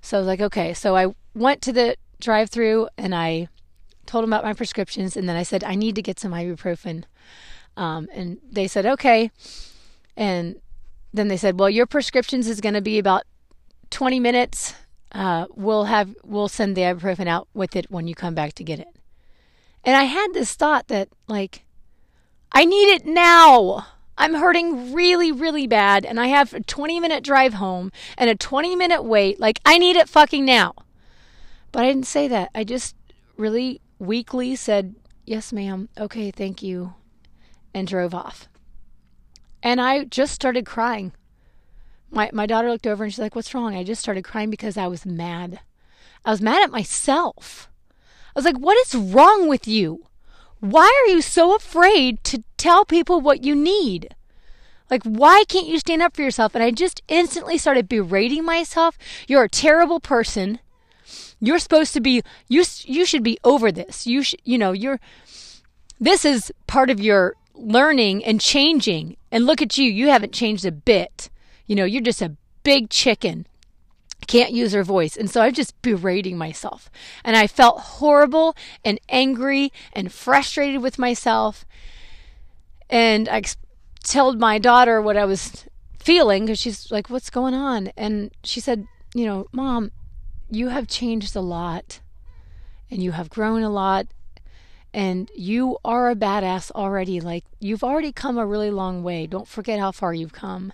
So 0.00 0.16
I 0.16 0.20
was 0.20 0.26
like, 0.26 0.40
okay. 0.40 0.74
So 0.74 0.96
I 0.96 1.14
went 1.34 1.62
to 1.62 1.72
the 1.72 1.96
drive 2.20 2.50
through 2.50 2.88
and 2.96 3.14
I 3.14 3.48
told 4.06 4.22
them 4.22 4.32
about 4.32 4.44
my 4.44 4.52
prescriptions 4.52 5.16
and 5.16 5.28
then 5.28 5.36
I 5.36 5.42
said 5.42 5.64
I 5.64 5.74
need 5.74 5.94
to 5.96 6.02
get 6.02 6.20
some 6.20 6.32
ibuprofen. 6.32 7.04
Um, 7.76 8.08
and 8.12 8.38
they 8.50 8.68
said 8.68 8.86
okay. 8.86 9.30
And 10.16 10.56
then 11.12 11.28
they 11.28 11.36
said, 11.36 11.58
well, 11.58 11.70
your 11.70 11.86
prescriptions 11.86 12.48
is 12.48 12.60
going 12.60 12.74
to 12.74 12.80
be 12.80 12.98
about 12.98 13.24
20 13.90 14.20
minutes. 14.20 14.74
Uh, 15.12 15.46
we'll 15.54 15.84
have 15.84 16.14
we'll 16.24 16.48
send 16.48 16.76
the 16.76 16.82
ibuprofen 16.82 17.26
out 17.26 17.48
with 17.54 17.74
it 17.76 17.90
when 17.90 18.06
you 18.06 18.14
come 18.14 18.34
back 18.34 18.52
to 18.54 18.64
get 18.64 18.78
it. 18.78 18.88
And 19.84 19.96
I 19.96 20.04
had 20.04 20.28
this 20.32 20.54
thought 20.54 20.88
that 20.88 21.08
like 21.28 21.64
I 22.52 22.64
need 22.64 22.94
it 22.94 23.06
now. 23.06 23.86
I'm 24.18 24.34
hurting 24.34 24.94
really, 24.94 25.30
really 25.30 25.66
bad, 25.66 26.06
and 26.06 26.18
I 26.18 26.28
have 26.28 26.54
a 26.54 26.60
20 26.60 27.00
minute 27.00 27.22
drive 27.22 27.54
home 27.54 27.92
and 28.16 28.30
a 28.30 28.34
20 28.34 28.74
minute 28.74 29.02
wait. 29.02 29.38
Like, 29.38 29.60
I 29.64 29.78
need 29.78 29.96
it 29.96 30.08
fucking 30.08 30.44
now. 30.44 30.74
But 31.72 31.84
I 31.84 31.88
didn't 31.88 32.06
say 32.06 32.26
that. 32.28 32.50
I 32.54 32.64
just 32.64 32.96
really 33.36 33.82
weakly 33.98 34.56
said, 34.56 34.94
Yes, 35.26 35.52
ma'am. 35.52 35.88
Okay, 35.98 36.30
thank 36.30 36.62
you. 36.62 36.94
And 37.74 37.86
drove 37.86 38.14
off. 38.14 38.48
And 39.62 39.80
I 39.80 40.04
just 40.04 40.32
started 40.32 40.64
crying. 40.64 41.12
My, 42.10 42.30
my 42.32 42.46
daughter 42.46 42.70
looked 42.70 42.86
over 42.86 43.04
and 43.04 43.12
she's 43.12 43.18
like, 43.18 43.36
What's 43.36 43.52
wrong? 43.52 43.76
I 43.76 43.84
just 43.84 44.00
started 44.00 44.24
crying 44.24 44.48
because 44.48 44.78
I 44.78 44.86
was 44.86 45.04
mad. 45.04 45.60
I 46.24 46.30
was 46.30 46.40
mad 46.40 46.62
at 46.62 46.70
myself. 46.70 47.68
I 48.34 48.38
was 48.38 48.46
like, 48.46 48.56
What 48.58 48.78
is 48.86 48.94
wrong 48.94 49.48
with 49.48 49.68
you? 49.68 50.05
Why 50.60 50.90
are 51.04 51.10
you 51.10 51.20
so 51.20 51.54
afraid 51.54 52.22
to 52.24 52.42
tell 52.56 52.84
people 52.84 53.20
what 53.20 53.44
you 53.44 53.54
need? 53.54 54.14
Like, 54.90 55.02
why 55.02 55.44
can't 55.48 55.66
you 55.66 55.78
stand 55.78 56.02
up 56.02 56.14
for 56.14 56.22
yourself? 56.22 56.54
And 56.54 56.62
I 56.62 56.70
just 56.70 57.02
instantly 57.08 57.58
started 57.58 57.88
berating 57.88 58.44
myself. 58.44 58.96
You're 59.26 59.44
a 59.44 59.48
terrible 59.48 60.00
person. 60.00 60.60
You're 61.40 61.58
supposed 61.58 61.92
to 61.92 62.00
be 62.00 62.22
you 62.48 62.64
you 62.84 63.04
should 63.04 63.22
be 63.22 63.38
over 63.44 63.70
this. 63.70 64.06
You 64.06 64.22
should 64.22 64.40
you 64.44 64.58
know, 64.58 64.72
you're 64.72 65.00
this 66.00 66.24
is 66.24 66.52
part 66.66 66.90
of 66.90 67.00
your 67.00 67.34
learning 67.54 68.24
and 68.24 68.40
changing. 68.40 69.16
And 69.30 69.44
look 69.46 69.60
at 69.60 69.76
you, 69.76 69.90
you 69.90 70.08
haven't 70.08 70.32
changed 70.32 70.64
a 70.64 70.72
bit. 70.72 71.30
You 71.66 71.74
know, 71.76 71.84
you're 71.84 72.02
just 72.02 72.22
a 72.22 72.36
big 72.62 72.90
chicken. 72.90 73.46
Can't 74.26 74.52
use 74.52 74.72
her 74.72 74.82
voice. 74.82 75.16
And 75.16 75.30
so 75.30 75.40
I'm 75.40 75.52
just 75.52 75.80
berating 75.82 76.36
myself. 76.38 76.90
And 77.24 77.36
I 77.36 77.46
felt 77.46 77.80
horrible 77.80 78.56
and 78.84 79.00
angry 79.08 79.72
and 79.92 80.12
frustrated 80.12 80.82
with 80.82 80.98
myself. 80.98 81.64
And 82.88 83.28
I 83.28 83.42
told 84.04 84.38
my 84.38 84.58
daughter 84.58 85.00
what 85.00 85.16
I 85.16 85.24
was 85.24 85.64
feeling 85.98 86.46
because 86.46 86.58
she's 86.58 86.90
like, 86.90 87.10
What's 87.10 87.30
going 87.30 87.54
on? 87.54 87.90
And 87.96 88.30
she 88.44 88.60
said, 88.60 88.86
You 89.14 89.26
know, 89.26 89.46
mom, 89.52 89.92
you 90.50 90.68
have 90.68 90.86
changed 90.86 91.34
a 91.34 91.40
lot 91.40 92.00
and 92.90 93.02
you 93.02 93.12
have 93.12 93.30
grown 93.30 93.62
a 93.62 93.70
lot 93.70 94.06
and 94.94 95.30
you 95.34 95.76
are 95.84 96.08
a 96.08 96.14
badass 96.14 96.70
already. 96.70 97.20
Like, 97.20 97.44
you've 97.60 97.84
already 97.84 98.12
come 98.12 98.38
a 98.38 98.46
really 98.46 98.70
long 98.70 99.02
way. 99.02 99.26
Don't 99.26 99.46
forget 99.46 99.78
how 99.78 99.92
far 99.92 100.14
you've 100.14 100.32
come. 100.32 100.72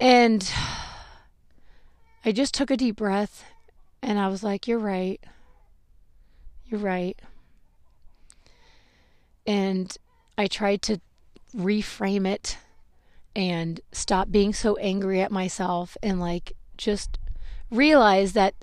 And 0.00 0.48
I 2.24 2.32
just 2.32 2.54
took 2.54 2.70
a 2.70 2.76
deep 2.76 2.96
breath 2.96 3.44
and 4.02 4.18
I 4.18 4.28
was 4.28 4.42
like, 4.42 4.66
You're 4.66 4.78
right. 4.78 5.20
You're 6.66 6.80
right. 6.80 7.20
And 9.46 9.96
I 10.38 10.46
tried 10.46 10.82
to 10.82 11.00
reframe 11.56 12.26
it 12.26 12.58
and 13.34 13.80
stop 13.92 14.30
being 14.30 14.52
so 14.52 14.76
angry 14.76 15.20
at 15.20 15.32
myself 15.32 15.96
and 16.02 16.20
like 16.20 16.52
just 16.76 17.18
realize 17.70 18.32
that 18.32 18.54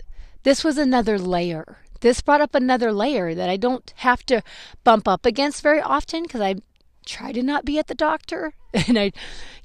this 0.43 0.63
was 0.63 0.77
another 0.77 1.17
layer. 1.17 1.79
This 2.01 2.21
brought 2.21 2.41
up 2.41 2.53
another 2.53 2.91
layer 2.91 3.33
that 3.33 3.49
I 3.49 3.57
don't 3.57 3.91
have 3.97 4.25
to 4.27 4.43
bump 4.83 5.07
up 5.07 5.25
against 5.25 5.63
very 5.63 5.81
often 5.81 6.23
because 6.23 6.41
I 6.41 6.55
try 7.05 7.31
to 7.31 7.41
not 7.41 7.65
be 7.65 7.79
at 7.79 7.87
the 7.87 7.95
doctor. 7.95 8.53
And 8.87 8.99
I, 8.99 9.11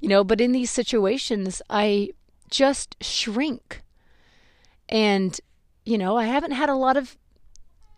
you 0.00 0.08
know, 0.08 0.24
but 0.24 0.40
in 0.40 0.52
these 0.52 0.70
situations, 0.70 1.60
I 1.68 2.12
just 2.52 2.96
shrink. 3.00 3.82
And, 4.88 5.40
you 5.84 5.98
know, 5.98 6.16
I 6.16 6.26
haven't 6.26 6.52
had 6.52 6.68
a 6.68 6.76
lot 6.76 6.96
of, 6.96 7.16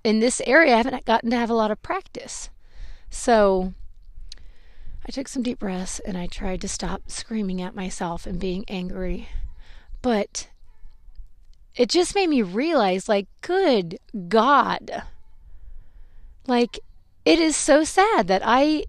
in 0.02 0.20
this 0.20 0.40
area, 0.46 0.74
I 0.74 0.78
haven't 0.78 1.04
gotten 1.04 1.30
to 1.30 1.36
have 1.36 1.50
a 1.50 1.54
lot 1.54 1.70
of 1.70 1.82
practice. 1.82 2.48
So 3.10 3.74
I 5.06 5.10
took 5.10 5.28
some 5.28 5.42
deep 5.42 5.58
breaths 5.58 5.98
and 5.98 6.16
I 6.16 6.26
tried 6.26 6.60
to 6.62 6.68
stop 6.68 7.10
screaming 7.10 7.60
at 7.60 7.74
myself 7.74 8.26
and 8.26 8.40
being 8.40 8.64
angry. 8.68 9.28
But 10.00 10.48
it 11.74 11.88
just 11.88 12.14
made 12.14 12.28
me 12.28 12.42
realize, 12.42 13.08
like, 13.08 13.26
good 13.40 13.98
God. 14.28 15.02
Like, 16.46 16.78
it 17.24 17.40
is 17.40 17.56
so 17.56 17.84
sad 17.84 18.28
that 18.28 18.42
I 18.44 18.84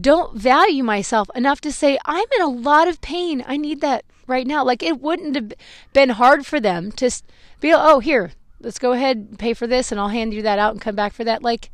don't 0.00 0.36
value 0.36 0.84
myself 0.84 1.28
enough 1.34 1.60
to 1.62 1.72
say, 1.72 1.98
I'm 2.04 2.26
in 2.36 2.42
a 2.42 2.48
lot 2.48 2.86
of 2.86 3.00
pain. 3.00 3.42
I 3.46 3.56
need 3.56 3.80
that 3.80 4.04
right 4.28 4.46
now. 4.46 4.64
Like, 4.64 4.82
it 4.82 5.00
wouldn't 5.00 5.34
have 5.34 5.52
been 5.92 6.10
hard 6.10 6.46
for 6.46 6.60
them 6.60 6.92
to 6.92 7.10
be, 7.60 7.72
oh, 7.72 8.00
here, 8.00 8.32
let's 8.60 8.78
go 8.78 8.92
ahead 8.92 9.16
and 9.16 9.38
pay 9.38 9.54
for 9.54 9.66
this 9.66 9.90
and 9.90 10.00
I'll 10.00 10.08
hand 10.08 10.34
you 10.34 10.42
that 10.42 10.58
out 10.58 10.72
and 10.72 10.80
come 10.80 10.94
back 10.94 11.12
for 11.12 11.24
that. 11.24 11.42
Like, 11.42 11.70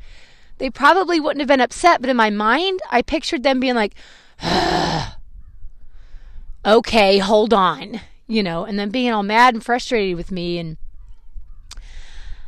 they 0.57 0.69
probably 0.69 1.19
wouldn't 1.19 1.41
have 1.41 1.47
been 1.47 1.61
upset, 1.61 2.01
but 2.01 2.09
in 2.09 2.17
my 2.17 2.29
mind, 2.29 2.79
I 2.89 3.01
pictured 3.01 3.43
them 3.43 3.59
being 3.59 3.75
like, 3.75 3.95
okay, 6.65 7.17
hold 7.17 7.53
on, 7.53 7.99
you 8.27 8.41
know, 8.41 8.63
and 8.63 8.79
then 8.79 8.89
being 8.89 9.11
all 9.11 9.23
mad 9.23 9.53
and 9.53 9.63
frustrated 9.63 10.15
with 10.15 10.31
me. 10.31 10.57
And 10.57 10.77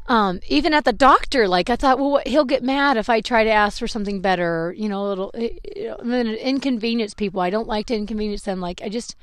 um, 0.08 0.40
even 0.48 0.74
at 0.74 0.86
the 0.86 0.94
doctor, 0.94 1.48
like 1.48 1.70
I 1.70 1.76
thought, 1.76 2.00
well, 2.00 2.22
he'll 2.26 2.46
get 2.46 2.64
mad 2.64 2.96
if 2.96 3.10
I 3.10 3.20
try 3.20 3.44
to 3.44 3.50
ask 3.50 3.80
for 3.80 3.88
something 3.88 4.22
better, 4.22 4.74
you 4.78 4.88
know, 4.88 5.06
a 5.06 5.08
little 5.08 5.32
you 5.36 5.94
know, 6.02 6.22
inconvenience 6.22 7.14
people. 7.14 7.42
I 7.42 7.50
don't 7.50 7.68
like 7.68 7.88
to 7.88 7.96
inconvenience 7.96 8.44
them. 8.44 8.62
Like 8.62 8.82
I 8.82 8.88
just, 8.90 9.16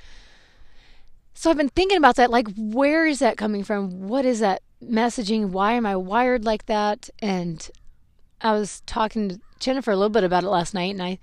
so 1.34 1.50
I've 1.50 1.56
been 1.56 1.68
thinking 1.68 1.98
about 1.98 2.16
that. 2.16 2.30
Like, 2.30 2.48
where 2.56 3.06
is 3.06 3.18
that 3.18 3.36
coming 3.36 3.64
from? 3.64 4.08
What 4.08 4.24
is 4.24 4.40
that 4.40 4.62
messaging? 4.82 5.50
Why 5.50 5.72
am 5.72 5.84
I 5.84 5.96
wired 5.96 6.44
like 6.44 6.66
that? 6.66 7.10
And 7.20 7.68
I 8.40 8.52
was 8.52 8.82
talking 8.86 9.28
to 9.28 9.40
Jennifer 9.58 9.90
a 9.90 9.96
little 9.96 10.10
bit 10.10 10.24
about 10.24 10.44
it 10.44 10.48
last 10.48 10.74
night, 10.74 10.92
and 10.92 11.02
I 11.02 11.18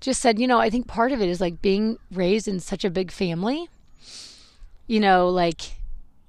just 0.00 0.20
said, 0.20 0.38
you 0.38 0.46
know, 0.46 0.58
I 0.58 0.70
think 0.70 0.86
part 0.86 1.12
of 1.12 1.22
it 1.22 1.28
is 1.28 1.40
like 1.40 1.62
being 1.62 1.98
raised 2.10 2.48
in 2.48 2.60
such 2.60 2.84
a 2.84 2.90
big 2.90 3.10
family. 3.10 3.68
You 4.86 5.00
know, 5.00 5.28
like 5.28 5.76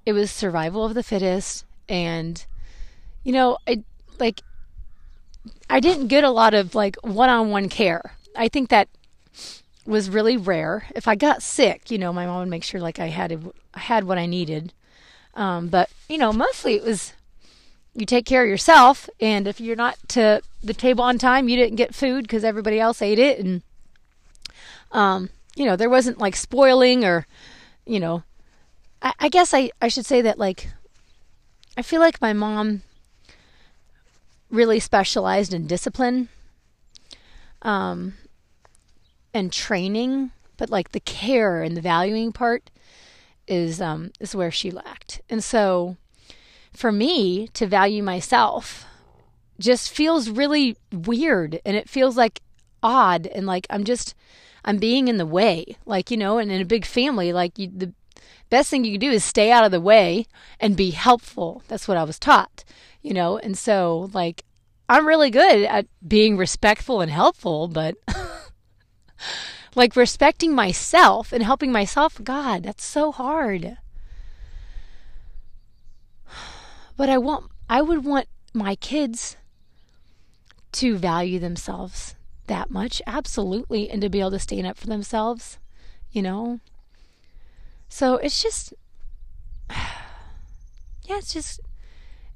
it 0.06 0.14
was 0.14 0.32
survival 0.32 0.86
of 0.86 0.94
the 0.94 1.04
fittest, 1.04 1.66
and 1.90 2.46
you 3.24 3.34
know, 3.34 3.58
I 3.68 3.84
like 4.20 4.42
I 5.70 5.80
didn't 5.80 6.08
get 6.08 6.24
a 6.24 6.30
lot 6.30 6.54
of 6.54 6.76
like 6.76 6.96
one-on-one 7.04 7.70
care. 7.70 8.14
I 8.36 8.48
think 8.48 8.70
that 8.70 8.88
was 9.86 10.10
really 10.10 10.38
rare. 10.38 10.88
If 10.96 11.08
I 11.08 11.16
got 11.16 11.44
sick, 11.44 11.92
you 11.92 11.98
know, 11.98 12.12
my 12.12 12.26
mom 12.26 12.40
would 12.40 12.50
make 12.50 12.64
sure 12.64 12.80
like 12.82 13.00
I 13.00 13.08
had 13.08 13.52
I 13.74 13.80
had 13.80 14.04
what 14.04 14.18
I 14.18 14.26
needed. 14.26 14.74
Um, 15.36 15.68
but 15.68 15.90
you 16.10 16.18
know, 16.18 16.32
mostly 16.34 16.76
it 16.76 16.84
was 16.84 17.14
you 17.96 18.06
take 18.06 18.26
care 18.26 18.44
of 18.44 18.50
yourself 18.50 19.10
and 19.22 19.48
if 19.48 19.60
you're 19.62 19.76
not 19.76 19.98
to 20.10 20.42
the 20.62 20.74
table 20.74 21.04
on 21.04 21.18
time 21.18 21.48
you 21.48 21.56
didn't 21.56 21.78
get 21.78 21.96
food 21.96 22.24
because 22.24 22.44
everybody 22.44 22.80
else 22.80 23.02
ate 23.02 23.18
it 23.18 23.40
and 23.40 23.62
um 24.92 25.30
you 25.56 25.66
know 25.66 25.76
there 25.76 25.90
wasn't 25.90 26.18
like 26.18 26.36
spoiling 26.36 27.06
or 27.06 27.26
you 27.86 28.00
know 28.00 28.24
I, 29.02 29.14
I 29.20 29.30
guess 29.30 29.54
I, 29.54 29.72
I 29.82 29.88
should 29.88 30.06
say 30.06 30.22
that 30.22 30.38
like 30.38 30.70
i 31.78 31.82
feel 31.82 32.02
like 32.02 32.22
my 32.22 32.34
mom 32.34 32.82
really 34.50 34.80
specialized 34.80 35.54
in 35.54 35.68
discipline 35.68 36.28
um 37.62 38.14
and 39.36 39.52
training 39.52 40.32
but 40.58 40.70
like 40.70 40.94
the 40.94 41.00
care 41.00 41.62
and 41.62 41.76
the 41.76 41.82
valuing 41.82 42.32
part 42.32 42.72
is 43.48 43.82
um 43.82 44.12
is 44.20 44.36
where 44.36 44.52
she 44.52 44.72
lacked. 44.72 45.22
And 45.30 45.44
so 45.44 45.98
for 46.74 46.92
me 46.92 47.48
to 47.50 47.68
value 47.68 48.02
myself 48.02 48.86
just 49.60 49.92
feels 49.92 50.30
really 50.30 50.76
weird 50.92 51.60
and 51.66 51.76
it 51.78 51.90
feels 51.90 52.18
like 52.18 52.42
odd 52.82 53.28
and 53.28 53.46
like 53.46 53.68
I'm 53.70 53.84
just 53.84 54.16
I'm 54.64 54.78
being 54.78 55.08
in 55.08 55.18
the 55.18 55.26
way. 55.26 55.78
Like 55.86 56.10
you 56.10 56.18
know 56.18 56.38
and 56.38 56.52
in 56.52 56.62
a 56.62 56.66
big 56.66 56.86
family 56.86 57.34
like 57.34 57.60
you, 57.60 57.70
the 57.76 57.94
best 58.50 58.70
thing 58.70 58.86
you 58.86 58.94
can 58.94 59.02
do 59.02 59.12
is 59.12 59.24
stay 59.24 59.52
out 59.52 59.66
of 59.66 59.72
the 59.72 59.82
way 59.82 60.26
and 60.60 60.78
be 60.78 60.92
helpful. 60.92 61.64
That's 61.68 61.88
what 61.88 61.98
I 61.98 62.04
was 62.04 62.20
taught 62.20 62.64
you 63.02 63.14
know? 63.14 63.38
And 63.38 63.58
so 63.58 64.10
like 64.14 64.44
I'm 64.88 65.08
really 65.08 65.30
good 65.30 65.64
at 65.64 65.88
being 66.08 66.38
respectful 66.38 67.02
and 67.02 67.12
helpful 67.12 67.68
but 67.68 67.96
like 69.76 69.96
respecting 69.96 70.54
myself 70.54 71.32
and 71.32 71.44
helping 71.44 71.72
myself 71.72 72.20
god 72.24 72.64
that's 72.64 72.86
so 72.86 73.12
hard 73.12 73.78
but 76.98 77.10
I 77.10 77.18
want 77.18 77.52
I 77.70 77.82
would 77.82 78.06
want 78.06 78.28
my 78.54 78.76
kids 78.76 79.36
to 80.74 80.98
value 80.98 81.40
themselves 81.40 82.16
that 82.48 82.70
much, 82.70 83.02
absolutely, 83.08 83.90
and 83.90 84.02
to 84.02 84.10
be 84.10 84.20
able 84.20 84.32
to 84.32 84.40
stand 84.40 84.68
up 84.68 84.78
for 84.78 84.88
themselves, 84.88 85.58
you 86.12 86.22
know. 86.22 86.60
So 87.90 88.16
it's 88.18 88.42
just 88.42 88.74
yeah, 89.70 91.18
it's 91.18 91.34
just 91.34 91.60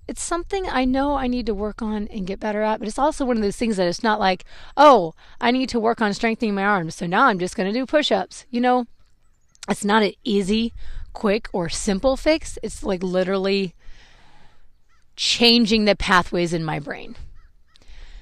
it's 0.10 0.24
something 0.24 0.68
I 0.68 0.86
know 0.86 1.14
I 1.14 1.28
need 1.28 1.46
to 1.46 1.54
work 1.54 1.84
on 1.84 2.08
and 2.08 2.26
get 2.26 2.40
better 2.40 2.64
at, 2.64 2.80
but 2.80 2.88
it's 2.88 2.98
also 2.98 3.26
one 3.26 3.38
of 3.38 3.44
those 3.44 3.58
things 3.58 3.78
that 3.78 3.88
it's 3.88 4.02
not 4.02 4.20
like, 4.20 4.44
oh, 4.76 5.14
I 5.40 5.52
need 5.52 5.70
to 5.70 5.80
work 5.80 6.02
on 6.02 6.16
strengthening 6.16 6.56
my 6.56 6.64
arms, 6.64 6.96
so 6.96 7.06
now 7.06 7.28
I'm 7.28 7.38
just 7.38 7.56
going 7.56 7.72
to 7.72 7.80
do 7.80 7.86
push 7.86 8.12
ups. 8.12 8.48
You 8.50 8.60
know, 8.60 8.88
it's 9.70 9.86
not 9.86 10.02
an 10.02 10.14
easy, 10.24 10.74
quick, 11.14 11.48
or 11.54 11.70
simple 11.70 12.18
fix. 12.18 12.58
It's 12.64 12.82
like 12.82 13.04
literally 13.04 13.76
changing 15.16 15.86
the 15.86 15.96
pathways 15.96 16.54
in 16.54 16.66
my 16.66 16.80
brain. 16.80 17.16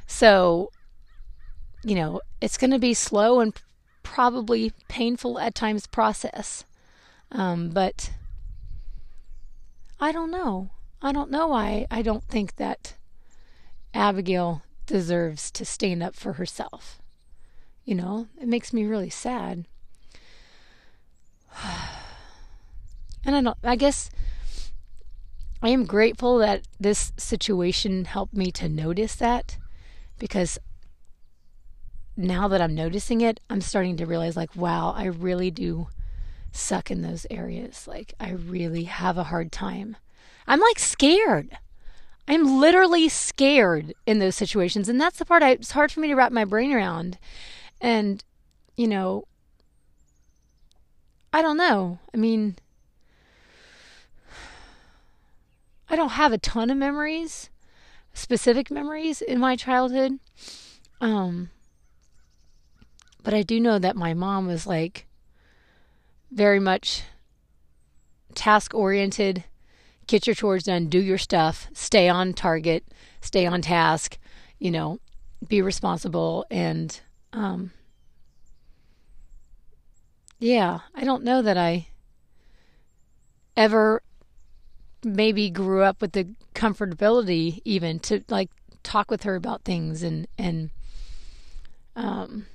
So, 0.08 0.72
you 1.86 1.96
know, 1.96 2.20
it's 2.42 2.58
going 2.58 2.72
to 2.72 2.80
be 2.80 2.94
slow 2.94 3.40
and 3.40 3.54
probably 4.04 4.74
painful 4.90 5.40
at 5.40 5.56
times 5.56 5.88
process. 5.88 6.66
Um, 7.32 7.70
but 7.70 8.12
I 10.02 10.12
don't 10.12 10.32
know. 10.32 10.72
I 11.02 11.12
don't 11.12 11.32
know 11.32 11.48
why 11.48 11.86
I 11.92 12.02
don't 12.02 12.24
think 12.24 12.56
that 12.56 12.96
Abigail 13.94 14.64
deserves 14.86 15.52
to 15.52 15.66
stand 15.66 16.02
up 16.02 16.16
for 16.16 16.34
herself. 16.34 17.02
You 17.86 17.96
know, 17.96 18.28
it 18.42 18.48
makes 18.48 18.74
me 18.74 18.86
really 18.86 19.10
sad. 19.10 19.66
And 23.26 23.36
I 23.36 23.42
don't 23.42 23.58
I 23.62 23.76
guess 23.76 24.10
I 25.62 25.70
am 25.70 25.86
grateful 25.86 26.38
that 26.38 26.62
this 26.80 27.12
situation 27.18 28.06
helped 28.06 28.34
me 28.34 28.52
to 28.54 28.70
notice 28.70 29.16
that 29.16 29.58
because 30.18 30.60
now 32.16 32.48
that 32.48 32.62
I'm 32.62 32.76
noticing 32.76 33.22
it, 33.22 33.40
I'm 33.50 33.62
starting 33.62 33.98
to 33.98 34.06
realize, 34.06 34.36
like, 34.36 34.56
wow, 34.56 34.94
I 34.96 35.06
really 35.06 35.52
do 35.52 35.88
suck 36.52 36.90
in 36.90 37.02
those 37.02 37.28
areas. 37.30 37.88
Like, 37.88 38.14
I 38.20 38.32
really 38.32 38.86
have 38.86 39.18
a 39.18 39.26
hard 39.26 39.52
time. 39.52 39.98
I'm 40.48 40.60
like 40.60 40.80
scared. 40.80 41.58
I'm 42.28 42.60
literally 42.60 43.10
scared 43.10 43.94
in 44.06 44.20
those 44.20 44.36
situations. 44.36 44.90
And 44.90 45.00
that's 45.00 45.20
the 45.20 45.26
part 45.26 45.44
I, 45.44 45.52
it's 45.52 45.72
hard 45.72 45.92
for 45.92 46.00
me 46.00 46.08
to 46.10 46.16
wrap 46.16 46.32
my 46.32 46.46
brain 46.46 46.74
around. 46.74 47.18
And, 47.80 48.24
you 48.76 48.88
know, 48.88 49.26
I 51.32 51.42
don't 51.42 51.58
know. 51.58 52.00
I 52.14 52.18
mean, 52.18 52.58
I 55.90 55.96
don't 55.96 56.10
have 56.10 56.34
a 56.34 56.38
ton 56.38 56.70
of 56.70 56.78
memories, 56.78 57.50
specific 58.14 58.70
memories 58.70 59.22
in 59.22 59.40
my 59.40 59.56
childhood. 59.56 60.20
Um, 61.00 61.50
but 63.24 63.34
I 63.34 63.42
do 63.42 63.60
know 63.60 63.80
that 63.80 63.96
my 63.96 64.14
mom 64.14 64.48
was 64.48 64.68
like 64.68 65.06
very 66.32 66.60
much 66.60 67.04
task 68.36 68.74
oriented. 68.74 69.46
Get 70.08 70.26
your 70.26 70.36
chores 70.36 70.64
done, 70.64 70.88
do 70.88 71.00
your 71.00 71.18
stuff, 71.18 71.68
stay 71.74 72.08
on 72.08 72.34
target, 72.34 72.86
stay 73.22 73.46
on 73.46 73.62
task, 73.62 74.18
you 74.58 74.72
know, 74.72 75.00
be 75.48 75.62
responsible 75.62 76.46
and 76.50 77.00
um 77.34 77.72
yeah, 80.40 80.80
I 80.96 81.04
don't 81.04 81.24
know 81.24 81.42
that 81.42 81.58
I 81.58 81.88
ever 83.56 84.02
maybe 85.04 85.50
grew 85.50 85.84
up 85.84 86.02
with 86.02 86.12
the 86.14 86.28
comfortability 86.54 87.62
even 87.66 88.00
to 88.00 88.24
like 88.30 88.50
talk 88.84 89.12
with 89.12 89.24
her 89.24 89.36
about 89.36 89.64
things 89.64 90.04
and 90.04 90.28
and 90.38 90.70
um 91.96 92.46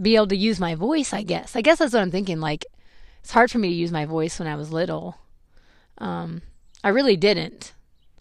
be 0.00 0.16
able 0.16 0.26
to 0.26 0.36
use 0.36 0.60
my 0.60 0.74
voice, 0.74 1.12
I 1.12 1.22
guess. 1.22 1.56
I 1.56 1.62
guess 1.62 1.78
that's 1.78 1.92
what 1.92 2.02
I'm 2.02 2.10
thinking 2.10 2.40
like 2.40 2.66
it's 3.20 3.32
hard 3.32 3.50
for 3.50 3.58
me 3.58 3.68
to 3.68 3.74
use 3.74 3.92
my 3.92 4.04
voice 4.04 4.38
when 4.38 4.48
I 4.48 4.56
was 4.56 4.72
little. 4.72 5.16
Um 5.98 6.42
I 6.84 6.90
really 6.90 7.16
didn't, 7.16 7.72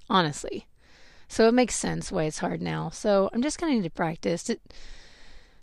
honestly. 0.10 0.66
So 1.28 1.48
it 1.48 1.54
makes 1.54 1.76
sense 1.76 2.12
why 2.12 2.24
it's 2.24 2.40
hard 2.40 2.62
now. 2.62 2.90
So 2.90 3.30
I'm 3.34 3.42
just 3.42 3.60
going 3.60 3.72
to 3.72 3.76
need 3.78 3.84
to 3.84 3.92
practice. 3.92 4.50
It, 4.50 4.62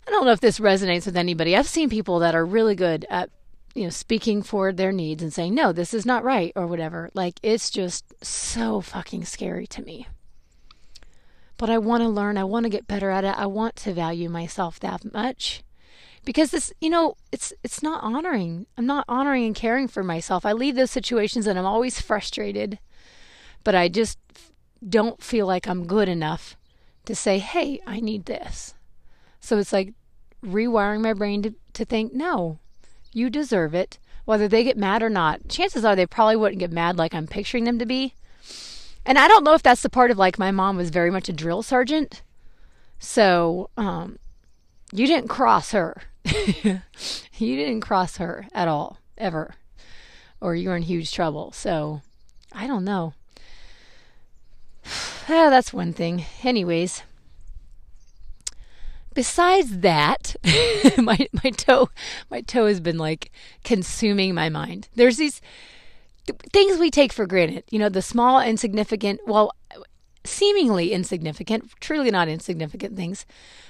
I 0.07 0.11
don't 0.11 0.25
know 0.25 0.31
if 0.31 0.39
this 0.39 0.59
resonates 0.59 1.05
with 1.05 1.17
anybody. 1.17 1.55
I've 1.55 1.67
seen 1.67 1.89
people 1.89 2.19
that 2.19 2.35
are 2.35 2.45
really 2.45 2.75
good 2.75 3.05
at 3.09 3.29
you 3.73 3.83
know 3.83 3.89
speaking 3.89 4.43
for 4.43 4.71
their 4.71 4.91
needs 4.91 5.23
and 5.23 5.33
saying 5.33 5.55
no 5.55 5.71
this 5.71 5.95
is 5.95 6.05
not 6.05 6.23
right 6.23 6.53
or 6.55 6.67
whatever 6.67 7.09
like 7.15 7.39
it's 7.41 7.71
just 7.71 8.13
so 8.23 8.81
fucking 8.81 9.25
scary 9.25 9.65
to 9.65 9.81
me 9.81 10.07
but 11.57 11.71
i 11.71 11.77
want 11.79 12.03
to 12.03 12.07
learn 12.07 12.37
i 12.37 12.43
want 12.43 12.65
to 12.65 12.69
get 12.69 12.85
better 12.85 13.09
at 13.09 13.23
it 13.23 13.35
i 13.35 13.47
want 13.47 13.75
to 13.75 13.91
value 13.91 14.29
myself 14.29 14.79
that 14.79 15.11
much 15.11 15.63
because 16.25 16.51
this 16.51 16.71
you 16.79 16.89
know 16.89 17.15
it's 17.31 17.53
it's 17.63 17.83
not 17.83 18.03
honoring 18.03 18.65
i'm 18.77 18.85
not 18.85 19.05
honoring 19.07 19.45
and 19.45 19.55
caring 19.55 19.87
for 19.87 20.03
myself 20.03 20.45
i 20.45 20.51
leave 20.51 20.75
those 20.75 20.91
situations 20.91 21.47
and 21.47 21.57
i'm 21.57 21.65
always 21.65 22.01
frustrated 22.01 22.79
but 23.63 23.75
i 23.75 23.87
just 23.87 24.17
don't 24.87 25.21
feel 25.23 25.47
like 25.47 25.67
i'm 25.67 25.85
good 25.85 26.09
enough 26.09 26.55
to 27.05 27.15
say 27.15 27.39
hey 27.39 27.79
i 27.87 27.99
need 27.99 28.25
this 28.25 28.73
so 29.39 29.57
it's 29.57 29.73
like 29.73 29.93
rewiring 30.43 31.01
my 31.01 31.13
brain 31.13 31.41
to, 31.41 31.53
to 31.73 31.85
think 31.85 32.13
no 32.13 32.59
you 33.13 33.29
deserve 33.29 33.73
it. 33.73 33.99
Whether 34.25 34.47
they 34.47 34.63
get 34.63 34.77
mad 34.77 35.03
or 35.03 35.09
not, 35.09 35.47
chances 35.49 35.83
are 35.83 35.95
they 35.95 36.05
probably 36.05 36.35
wouldn't 36.35 36.59
get 36.59 36.71
mad 36.71 36.97
like 36.97 37.13
I'm 37.13 37.27
picturing 37.27 37.65
them 37.65 37.79
to 37.79 37.85
be. 37.85 38.13
And 39.05 39.17
I 39.17 39.27
don't 39.27 39.43
know 39.43 39.53
if 39.53 39.63
that's 39.63 39.81
the 39.81 39.89
part 39.89 40.11
of 40.11 40.17
like 40.17 40.39
my 40.39 40.51
mom 40.51 40.77
was 40.77 40.89
very 40.89 41.11
much 41.11 41.27
a 41.27 41.33
drill 41.33 41.61
sergeant. 41.61 42.21
So, 42.99 43.69
um, 43.75 44.17
you 44.93 45.07
didn't 45.07 45.27
cross 45.27 45.71
her. 45.71 46.03
you 46.23 46.81
didn't 47.37 47.81
cross 47.81 48.17
her 48.17 48.47
at 48.53 48.67
all, 48.67 48.99
ever. 49.17 49.55
Or 50.39 50.55
you're 50.55 50.75
in 50.75 50.83
huge 50.83 51.11
trouble. 51.11 51.51
So, 51.51 52.01
I 52.51 52.67
don't 52.67 52.85
know. 52.85 53.13
ah, 54.85 55.49
that's 55.49 55.73
one 55.73 55.93
thing. 55.93 56.25
Anyways, 56.43 57.01
besides 59.13 59.79
that, 59.79 60.35
my 60.97 61.27
my 61.43 61.49
toe 61.49 61.89
my 62.29 62.41
toe 62.41 62.67
has 62.67 62.79
been 62.79 62.97
like 62.97 63.31
consuming 63.63 64.35
my 64.35 64.49
mind. 64.49 64.89
There's 64.95 65.17
these 65.17 65.41
things 66.51 66.79
we 66.79 66.91
take 66.91 67.11
for 67.11 67.25
granted, 67.25 67.63
you 67.69 67.79
know, 67.79 67.89
the 67.89 68.01
small 68.01 68.39
insignificant, 68.39 69.21
well, 69.25 69.51
seemingly 70.25 70.91
insignificant, 70.91 71.69
truly 71.79 72.11
not 72.11 72.27
insignificant 72.27 72.95
things 72.95 73.25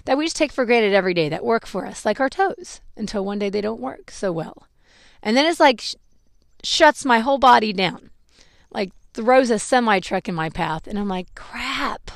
that 0.06 0.18
we 0.18 0.26
just 0.26 0.36
take 0.36 0.52
for 0.52 0.66
granted 0.66 0.94
every 0.94 1.14
day 1.14 1.30
that 1.30 1.44
work 1.44 1.66
for 1.66 1.86
us, 1.86 2.06
like 2.06 2.20
our 2.20 2.30
toes, 2.30 2.82
until 2.96 3.26
one 3.26 3.40
day 3.40 3.50
they 3.50 3.62
don't 3.62 3.82
work 3.82 4.12
so 4.12 4.32
well. 4.32 4.68
And 5.22 5.36
then 5.36 5.46
it's 5.46 5.60
like 5.60 5.82
sh- 5.82 5.96
shuts 6.64 7.06
my 7.06 7.20
whole 7.20 7.38
body 7.38 7.74
down. 7.74 8.10
Like 8.72 8.92
throws 9.14 9.50
a 9.50 9.60
semi 9.60 10.00
truck 10.00 10.28
in 10.28 10.36
my 10.36 10.50
path 10.50 10.88
and 10.88 11.00
I'm 11.00 11.08
like, 11.08 11.34
"Crap." 11.36 12.12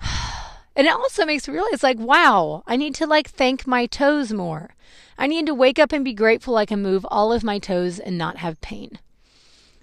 And 0.76 0.86
it 0.86 0.94
also 0.94 1.26
makes 1.26 1.46
me 1.46 1.54
realize, 1.54 1.82
like, 1.82 1.98
wow, 1.98 2.62
I 2.66 2.76
need 2.76 2.94
to 2.94 3.06
like 3.06 3.28
thank 3.28 3.66
my 3.66 3.86
toes 3.86 4.32
more. 4.32 4.70
I 5.18 5.26
need 5.26 5.44
to 5.46 5.54
wake 5.54 5.78
up 5.78 5.92
and 5.92 6.02
be 6.04 6.14
grateful 6.14 6.56
I 6.56 6.64
can 6.64 6.80
move 6.80 7.04
all 7.10 7.32
of 7.32 7.44
my 7.44 7.58
toes 7.58 7.98
and 7.98 8.16
not 8.16 8.38
have 8.38 8.60
pain. 8.62 8.98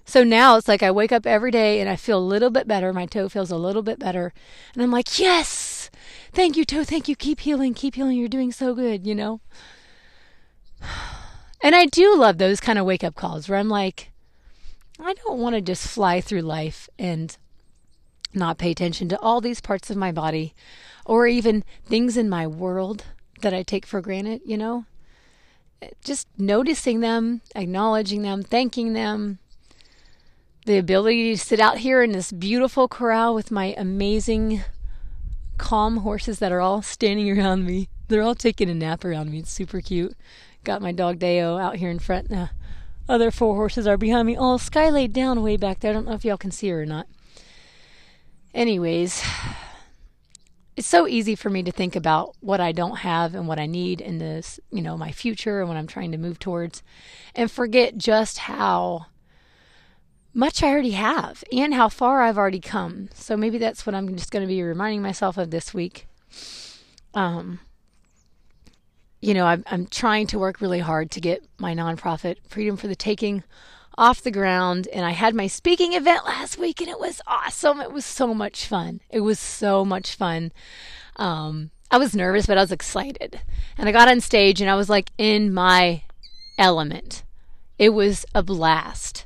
So 0.08 0.24
now 0.24 0.56
it's 0.56 0.66
like 0.66 0.82
I 0.82 0.90
wake 0.90 1.12
up 1.12 1.26
every 1.26 1.50
day 1.50 1.82
and 1.82 1.90
I 1.90 1.94
feel 1.94 2.18
a 2.18 2.20
little 2.20 2.48
bit 2.48 2.66
better. 2.66 2.94
My 2.94 3.04
toe 3.04 3.28
feels 3.28 3.50
a 3.50 3.58
little 3.58 3.82
bit 3.82 3.98
better. 3.98 4.32
And 4.72 4.82
I'm 4.82 4.90
like, 4.90 5.18
yes, 5.18 5.90
thank 6.32 6.56
you, 6.56 6.64
toe. 6.64 6.82
Thank 6.82 7.08
you. 7.08 7.14
Keep 7.14 7.40
healing. 7.40 7.74
Keep 7.74 7.96
healing. 7.96 8.16
You're 8.16 8.26
doing 8.26 8.50
so 8.50 8.74
good, 8.74 9.06
you 9.06 9.14
know? 9.14 9.40
And 11.60 11.74
I 11.74 11.86
do 11.86 12.16
love 12.16 12.38
those 12.38 12.60
kind 12.60 12.78
of 12.78 12.86
wake 12.86 13.02
up 13.02 13.16
calls 13.16 13.48
where 13.48 13.58
I'm 13.58 13.68
like, 13.68 14.12
I 15.00 15.12
don't 15.12 15.40
want 15.40 15.56
to 15.56 15.60
just 15.60 15.88
fly 15.88 16.20
through 16.20 16.42
life 16.42 16.88
and 17.00 17.36
not 18.32 18.58
pay 18.58 18.70
attention 18.70 19.08
to 19.08 19.18
all 19.18 19.40
these 19.40 19.60
parts 19.60 19.90
of 19.90 19.96
my 19.96 20.12
body 20.12 20.54
or 21.04 21.26
even 21.26 21.64
things 21.84 22.16
in 22.16 22.28
my 22.28 22.46
world 22.46 23.06
that 23.42 23.52
I 23.52 23.64
take 23.64 23.86
for 23.86 24.00
granted, 24.00 24.42
you 24.46 24.56
know? 24.56 24.84
Just 26.04 26.28
noticing 26.38 27.00
them, 27.00 27.40
acknowledging 27.56 28.22
them, 28.22 28.44
thanking 28.44 28.92
them. 28.92 29.40
The 30.68 30.76
ability 30.76 31.34
to 31.34 31.42
sit 31.42 31.60
out 31.60 31.78
here 31.78 32.02
in 32.02 32.12
this 32.12 32.30
beautiful 32.30 32.88
corral 32.88 33.34
with 33.34 33.50
my 33.50 33.74
amazing, 33.78 34.64
calm 35.56 35.96
horses 35.96 36.40
that 36.40 36.52
are 36.52 36.60
all 36.60 36.82
standing 36.82 37.30
around 37.30 37.64
me. 37.64 37.88
They're 38.08 38.20
all 38.20 38.34
taking 38.34 38.68
a 38.68 38.74
nap 38.74 39.02
around 39.02 39.30
me. 39.30 39.38
It's 39.38 39.50
super 39.50 39.80
cute. 39.80 40.14
Got 40.64 40.82
my 40.82 40.92
dog 40.92 41.20
Deo 41.20 41.56
out 41.56 41.76
here 41.76 41.88
in 41.88 41.98
front. 41.98 42.28
The 42.28 42.50
other 43.08 43.30
four 43.30 43.54
horses 43.54 43.86
are 43.86 43.96
behind 43.96 44.26
me. 44.26 44.36
Oh, 44.38 44.58
Sky 44.58 44.90
laid 44.90 45.14
down 45.14 45.40
way 45.42 45.56
back 45.56 45.80
there. 45.80 45.90
I 45.90 45.94
don't 45.94 46.04
know 46.04 46.12
if 46.12 46.26
y'all 46.26 46.36
can 46.36 46.50
see 46.50 46.68
her 46.68 46.82
or 46.82 46.84
not. 46.84 47.06
Anyways, 48.52 49.24
it's 50.76 50.86
so 50.86 51.08
easy 51.08 51.34
for 51.34 51.48
me 51.48 51.62
to 51.62 51.72
think 51.72 51.96
about 51.96 52.36
what 52.40 52.60
I 52.60 52.72
don't 52.72 52.98
have 52.98 53.34
and 53.34 53.48
what 53.48 53.58
I 53.58 53.64
need 53.64 54.02
in 54.02 54.18
this, 54.18 54.60
you 54.70 54.82
know, 54.82 54.98
my 54.98 55.12
future 55.12 55.60
and 55.60 55.68
what 55.70 55.78
I'm 55.78 55.86
trying 55.86 56.12
to 56.12 56.18
move 56.18 56.38
towards 56.38 56.82
and 57.34 57.50
forget 57.50 57.96
just 57.96 58.36
how 58.36 59.06
much 60.38 60.62
I 60.62 60.68
already 60.68 60.92
have 60.92 61.42
and 61.50 61.74
how 61.74 61.88
far 61.88 62.22
I've 62.22 62.38
already 62.38 62.60
come. 62.60 63.08
So 63.12 63.36
maybe 63.36 63.58
that's 63.58 63.84
what 63.84 63.94
I'm 63.96 64.14
just 64.16 64.30
going 64.30 64.44
to 64.44 64.46
be 64.46 64.62
reminding 64.62 65.02
myself 65.02 65.36
of 65.36 65.50
this 65.50 65.74
week. 65.74 66.06
Um, 67.12 67.58
you 69.20 69.34
know, 69.34 69.46
I'm, 69.46 69.64
I'm 69.66 69.88
trying 69.88 70.28
to 70.28 70.38
work 70.38 70.60
really 70.60 70.78
hard 70.78 71.10
to 71.10 71.20
get 71.20 71.42
my 71.58 71.74
nonprofit, 71.74 72.36
Freedom 72.46 72.76
for 72.76 72.86
the 72.86 72.94
Taking, 72.94 73.42
off 73.96 74.22
the 74.22 74.30
ground. 74.30 74.86
And 74.92 75.04
I 75.04 75.10
had 75.10 75.34
my 75.34 75.48
speaking 75.48 75.94
event 75.94 76.24
last 76.24 76.56
week 76.56 76.80
and 76.80 76.88
it 76.88 77.00
was 77.00 77.20
awesome. 77.26 77.80
It 77.80 77.92
was 77.92 78.04
so 78.04 78.32
much 78.32 78.64
fun. 78.64 79.00
It 79.10 79.20
was 79.22 79.40
so 79.40 79.84
much 79.84 80.14
fun. 80.14 80.52
Um, 81.16 81.72
I 81.90 81.98
was 81.98 82.14
nervous, 82.14 82.46
but 82.46 82.58
I 82.58 82.60
was 82.60 82.70
excited. 82.70 83.40
And 83.76 83.88
I 83.88 83.92
got 83.92 84.06
on 84.06 84.20
stage 84.20 84.60
and 84.60 84.70
I 84.70 84.76
was 84.76 84.88
like 84.88 85.10
in 85.18 85.52
my 85.52 86.04
element. 86.56 87.24
It 87.76 87.88
was 87.88 88.24
a 88.36 88.44
blast. 88.44 89.24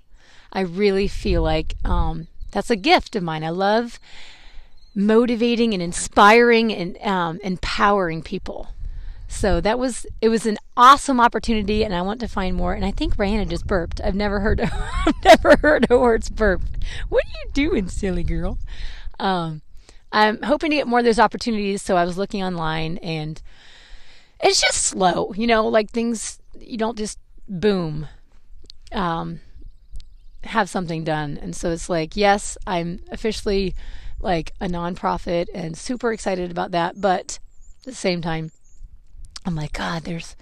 I 0.52 0.60
really 0.60 1.08
feel 1.08 1.42
like 1.42 1.74
um, 1.84 2.28
that's 2.50 2.70
a 2.70 2.76
gift 2.76 3.16
of 3.16 3.22
mine. 3.22 3.42
I 3.42 3.50
love 3.50 3.98
motivating 4.94 5.72
and 5.72 5.82
inspiring 5.82 6.72
and 6.72 6.98
um, 6.98 7.40
empowering 7.42 8.22
people. 8.22 8.68
So 9.28 9.62
that 9.62 9.78
was 9.78 10.06
it 10.20 10.28
was 10.28 10.44
an 10.44 10.58
awesome 10.76 11.18
opportunity, 11.18 11.82
and 11.82 11.94
I 11.94 12.02
want 12.02 12.20
to 12.20 12.28
find 12.28 12.54
more. 12.54 12.74
And 12.74 12.84
I 12.84 12.90
think 12.90 13.16
Rayanna 13.16 13.48
just 13.48 13.66
burped. 13.66 13.98
I've 14.04 14.14
never 14.14 14.40
heard 14.40 14.60
I've 15.06 15.24
never 15.24 15.56
heard 15.56 15.86
a 15.90 15.96
horse 15.96 16.28
burp. 16.28 16.60
What 17.08 17.24
are 17.24 17.38
you 17.42 17.50
doing, 17.52 17.88
silly 17.88 18.22
girl? 18.22 18.58
Um, 19.18 19.62
I'm 20.12 20.42
hoping 20.42 20.70
to 20.70 20.76
get 20.76 20.86
more 20.86 20.98
of 20.98 21.06
those 21.06 21.18
opportunities. 21.18 21.80
So 21.80 21.96
I 21.96 22.04
was 22.04 22.18
looking 22.18 22.42
online, 22.42 22.98
and 22.98 23.40
it's 24.38 24.60
just 24.60 24.82
slow. 24.82 25.32
You 25.34 25.46
know, 25.46 25.66
like 25.66 25.90
things 25.90 26.38
you 26.60 26.76
don't 26.76 26.98
just 26.98 27.18
boom. 27.48 28.08
Um, 28.92 29.40
have 30.44 30.68
something 30.68 31.04
done. 31.04 31.38
And 31.40 31.54
so 31.54 31.70
it's 31.70 31.88
like, 31.88 32.16
yes, 32.16 32.56
I'm 32.66 33.00
officially 33.10 33.74
like 34.20 34.52
a 34.60 34.66
nonprofit 34.66 35.46
and 35.54 35.76
super 35.76 36.12
excited 36.12 36.50
about 36.50 36.70
that. 36.72 37.00
But 37.00 37.38
at 37.80 37.86
the 37.86 37.94
same 37.94 38.22
time, 38.22 38.52
I'm 39.44 39.54
like, 39.54 39.72
God, 39.72 40.04
there's, 40.04 40.36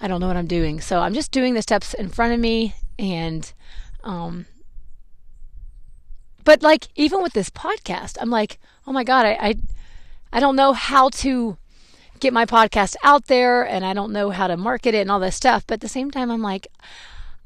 I 0.00 0.08
don't 0.08 0.20
know 0.20 0.26
what 0.26 0.36
I'm 0.36 0.46
doing. 0.46 0.80
So 0.80 1.00
I'm 1.00 1.14
just 1.14 1.32
doing 1.32 1.54
the 1.54 1.62
steps 1.62 1.94
in 1.94 2.08
front 2.08 2.34
of 2.34 2.40
me. 2.40 2.74
And, 2.98 3.50
um, 4.04 4.46
but 6.44 6.62
like, 6.62 6.88
even 6.94 7.22
with 7.22 7.32
this 7.32 7.50
podcast, 7.50 8.16
I'm 8.20 8.30
like, 8.30 8.58
oh 8.86 8.92
my 8.92 9.04
God, 9.04 9.26
I, 9.26 9.38
I, 9.40 9.54
I 10.32 10.40
don't 10.40 10.56
know 10.56 10.72
how 10.72 11.08
to 11.10 11.56
get 12.20 12.32
my 12.32 12.44
podcast 12.44 12.96
out 13.02 13.26
there 13.26 13.62
and 13.66 13.84
I 13.84 13.94
don't 13.94 14.12
know 14.12 14.30
how 14.30 14.46
to 14.46 14.56
market 14.56 14.94
it 14.94 15.00
and 15.00 15.10
all 15.10 15.20
this 15.20 15.36
stuff. 15.36 15.66
But 15.66 15.74
at 15.74 15.80
the 15.80 15.88
same 15.88 16.10
time, 16.10 16.30
I'm 16.30 16.42
like, 16.42 16.68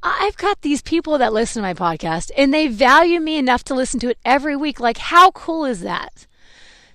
I've 0.07 0.37
got 0.37 0.61
these 0.61 0.83
people 0.83 1.17
that 1.17 1.33
listen 1.33 1.63
to 1.63 1.67
my 1.67 1.73
podcast 1.73 2.31
and 2.37 2.53
they 2.53 2.69
value 2.69 3.21
me 3.21 3.39
enough 3.39 3.65
to 3.65 3.75
listen 3.75 3.99
to 4.01 4.11
it 4.11 4.19
every 4.23 4.55
week. 4.55 4.79
Like, 4.79 4.99
how 4.99 5.31
cool 5.31 5.65
is 5.65 5.81
that? 5.81 6.27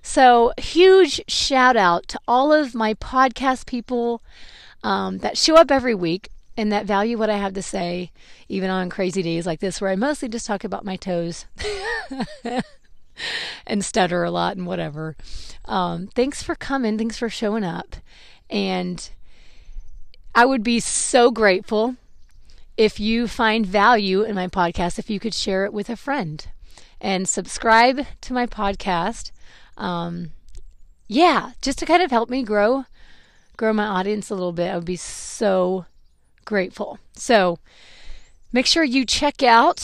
So, 0.03 0.53
huge 0.59 1.19
shout 1.27 1.75
out 1.75 2.07
to 2.09 2.19
all 2.27 2.53
of 2.53 2.75
my 2.75 2.93
podcast 2.93 3.65
people 3.65 4.21
um, 4.83 5.17
that 5.17 5.39
show 5.39 5.55
up 5.55 5.71
every 5.71 5.95
week 5.95 6.29
and 6.55 6.71
that 6.71 6.85
value 6.85 7.17
what 7.17 7.31
I 7.31 7.37
have 7.37 7.53
to 7.55 7.63
say, 7.63 8.11
even 8.47 8.69
on 8.69 8.91
crazy 8.91 9.23
days 9.23 9.47
like 9.47 9.59
this, 9.59 9.81
where 9.81 9.89
I 9.89 9.95
mostly 9.95 10.29
just 10.29 10.45
talk 10.45 10.63
about 10.63 10.85
my 10.85 10.95
toes 10.95 11.47
and 13.65 13.83
stutter 13.83 14.23
a 14.23 14.31
lot 14.31 14.55
and 14.55 14.67
whatever. 14.67 15.15
Um, 15.65 16.07
thanks 16.07 16.43
for 16.43 16.53
coming. 16.53 16.97
Thanks 16.97 17.17
for 17.17 17.29
showing 17.29 17.63
up. 17.63 17.95
And 18.51 19.09
I 20.35 20.45
would 20.45 20.63
be 20.63 20.79
so 20.79 21.31
grateful 21.31 21.95
if 22.79 22.97
you 22.97 23.27
find 23.27 23.65
value 23.65 24.23
in 24.23 24.33
my 24.33 24.47
podcast, 24.47 24.97
if 24.97 25.09
you 25.09 25.19
could 25.19 25.33
share 25.33 25.65
it 25.65 25.73
with 25.73 25.89
a 25.89 25.97
friend 25.97 26.47
and 27.01 27.27
subscribe 27.27 28.05
to 28.21 28.31
my 28.31 28.45
podcast. 28.45 29.31
Um, 29.75 30.31
yeah, 31.05 31.51
just 31.61 31.77
to 31.79 31.85
kind 31.85 32.01
of 32.01 32.09
help 32.09 32.29
me 32.29 32.41
grow 32.41 32.85
grow 33.57 33.73
my 33.73 33.83
audience 33.83 34.29
a 34.29 34.33
little 34.33 34.53
bit. 34.53 34.71
I 34.71 34.75
would 34.75 34.85
be 34.85 34.95
so 34.95 35.87
grateful. 36.45 36.99
So 37.11 37.59
make 38.53 38.65
sure 38.65 38.85
you 38.85 39.05
check 39.05 39.43
out 39.43 39.81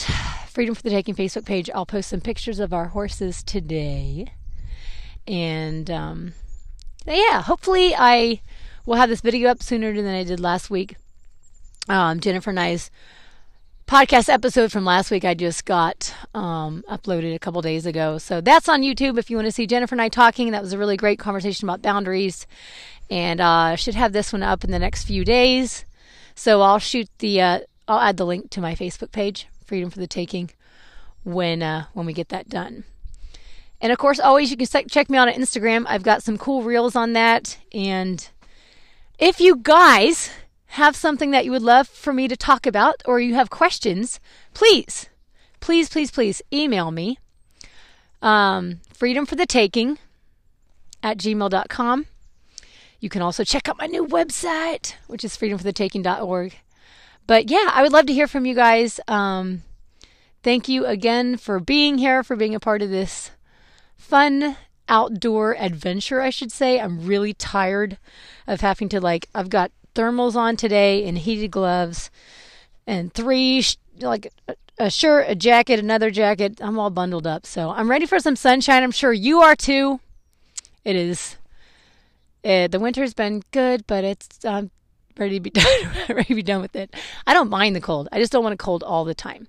Freedom 0.48 0.74
for 0.74 0.80
the 0.80 0.88
Taking 0.88 1.14
Facebook 1.14 1.44
page. 1.44 1.68
I'll 1.74 1.84
post 1.84 2.08
some 2.08 2.22
pictures 2.22 2.58
of 2.58 2.72
our 2.72 2.86
horses 2.86 3.42
today. 3.42 4.32
And 5.28 5.90
um, 5.90 6.32
yeah, 7.06 7.42
hopefully 7.42 7.94
I 7.94 8.40
will 8.86 8.96
have 8.96 9.10
this 9.10 9.20
video 9.20 9.50
up 9.50 9.62
sooner 9.62 9.92
than 9.92 10.06
I 10.14 10.24
did 10.24 10.40
last 10.40 10.70
week. 10.70 10.96
Um, 11.88 12.20
Jennifer 12.20 12.50
and 12.50 12.60
I's 12.60 12.90
podcast 13.86 14.28
episode 14.28 14.72
from 14.72 14.84
last 14.84 15.12
week 15.12 15.24
I 15.24 15.34
just 15.34 15.64
got 15.64 16.12
um, 16.34 16.84
uploaded 16.90 17.34
a 17.34 17.38
couple 17.38 17.62
days 17.62 17.86
ago. 17.86 18.18
So 18.18 18.40
that's 18.40 18.68
on 18.68 18.82
YouTube 18.82 19.16
if 19.18 19.30
you 19.30 19.36
want 19.36 19.46
to 19.46 19.52
see 19.52 19.66
Jennifer 19.66 19.94
and 19.94 20.02
I 20.02 20.08
talking. 20.08 20.50
That 20.50 20.62
was 20.62 20.72
a 20.72 20.78
really 20.78 20.96
great 20.96 21.20
conversation 21.20 21.68
about 21.68 21.82
boundaries. 21.82 22.46
And 23.08 23.40
uh, 23.40 23.46
I 23.46 23.74
should 23.76 23.94
have 23.94 24.12
this 24.12 24.32
one 24.32 24.42
up 24.42 24.64
in 24.64 24.72
the 24.72 24.80
next 24.80 25.04
few 25.04 25.24
days. 25.24 25.84
So 26.34 26.60
I'll 26.62 26.80
shoot 26.80 27.08
the, 27.18 27.40
uh, 27.40 27.60
I'll 27.86 28.00
add 28.00 28.16
the 28.16 28.26
link 28.26 28.50
to 28.50 28.60
my 28.60 28.74
Facebook 28.74 29.12
page, 29.12 29.46
Freedom 29.64 29.88
for 29.88 30.00
the 30.00 30.08
Taking, 30.08 30.50
when 31.22 31.62
uh, 31.62 31.86
when 31.92 32.06
we 32.06 32.12
get 32.12 32.30
that 32.30 32.48
done. 32.48 32.84
And 33.80 33.92
of 33.92 33.98
course, 33.98 34.18
always 34.18 34.50
you 34.50 34.56
can 34.56 34.88
check 34.88 35.08
me 35.08 35.18
out 35.18 35.28
on 35.28 35.34
Instagram. 35.34 35.84
I've 35.88 36.02
got 36.02 36.22
some 36.22 36.38
cool 36.38 36.62
reels 36.62 36.96
on 36.96 37.12
that. 37.12 37.58
And 37.72 38.28
if 39.18 39.40
you 39.40 39.56
guys 39.56 40.30
have 40.68 40.96
something 40.96 41.30
that 41.30 41.44
you 41.44 41.50
would 41.50 41.62
love 41.62 41.88
for 41.88 42.12
me 42.12 42.28
to 42.28 42.36
talk 42.36 42.66
about 42.66 43.02
or 43.04 43.20
you 43.20 43.34
have 43.34 43.50
questions, 43.50 44.20
please, 44.54 45.08
please, 45.60 45.88
please, 45.88 46.10
please 46.10 46.42
email 46.52 46.90
me. 46.90 47.18
Um, 48.22 48.80
freedom 48.92 49.26
for 49.26 49.36
the 49.36 49.46
taking 49.46 49.98
at 51.02 51.18
gmail.com. 51.18 52.06
You 52.98 53.08
can 53.08 53.22
also 53.22 53.44
check 53.44 53.68
out 53.68 53.78
my 53.78 53.86
new 53.86 54.06
website, 54.06 54.94
which 55.06 55.24
is 55.24 55.36
freedomforthetaking.org. 55.36 56.56
But 57.26 57.50
yeah, 57.50 57.70
I 57.72 57.82
would 57.82 57.92
love 57.92 58.06
to 58.06 58.12
hear 58.12 58.26
from 58.26 58.46
you 58.46 58.54
guys. 58.54 59.00
Um, 59.06 59.62
thank 60.42 60.68
you 60.68 60.86
again 60.86 61.36
for 61.36 61.60
being 61.60 61.98
here, 61.98 62.22
for 62.22 62.36
being 62.36 62.54
a 62.54 62.60
part 62.60 62.82
of 62.82 62.90
this 62.90 63.30
fun 63.96 64.56
outdoor 64.88 65.56
adventure, 65.56 66.20
I 66.20 66.30
should 66.30 66.52
say. 66.52 66.80
I'm 66.80 67.06
really 67.06 67.34
tired 67.34 67.98
of 68.46 68.60
having 68.60 68.88
to, 68.90 69.00
like, 69.00 69.28
I've 69.34 69.50
got 69.50 69.72
thermals 69.96 70.36
on 70.36 70.56
today 70.56 71.04
and 71.06 71.18
heated 71.18 71.50
gloves 71.50 72.10
and 72.86 73.12
three 73.12 73.64
like 74.00 74.32
a, 74.48 74.54
a 74.78 74.90
shirt, 74.90 75.26
a 75.28 75.34
jacket, 75.34 75.80
another 75.80 76.10
jacket. 76.10 76.60
I'm 76.60 76.78
all 76.78 76.90
bundled 76.90 77.26
up. 77.26 77.46
So 77.46 77.70
I'm 77.70 77.90
ready 77.90 78.06
for 78.06 78.20
some 78.20 78.36
sunshine. 78.36 78.82
I'm 78.82 78.92
sure 78.92 79.12
you 79.12 79.40
are 79.40 79.56
too. 79.56 80.00
It 80.84 80.94
is 80.94 81.36
uh, 82.44 82.68
the 82.68 82.78
winter's 82.78 83.14
been 83.14 83.42
good, 83.50 83.86
but 83.86 84.04
it's 84.04 84.44
um, 84.44 84.70
ready 85.18 85.36
to 85.36 85.40
be 85.40 85.50
done, 85.60 85.66
ready 86.08 86.24
to 86.24 86.34
be 86.34 86.42
done 86.42 86.60
with 86.60 86.76
it. 86.76 86.94
I 87.26 87.34
don't 87.34 87.50
mind 87.50 87.74
the 87.74 87.80
cold. 87.80 88.08
I 88.12 88.20
just 88.20 88.30
don't 88.32 88.44
want 88.44 88.52
it 88.52 88.58
cold 88.58 88.82
all 88.82 89.04
the 89.04 89.14
time. 89.14 89.48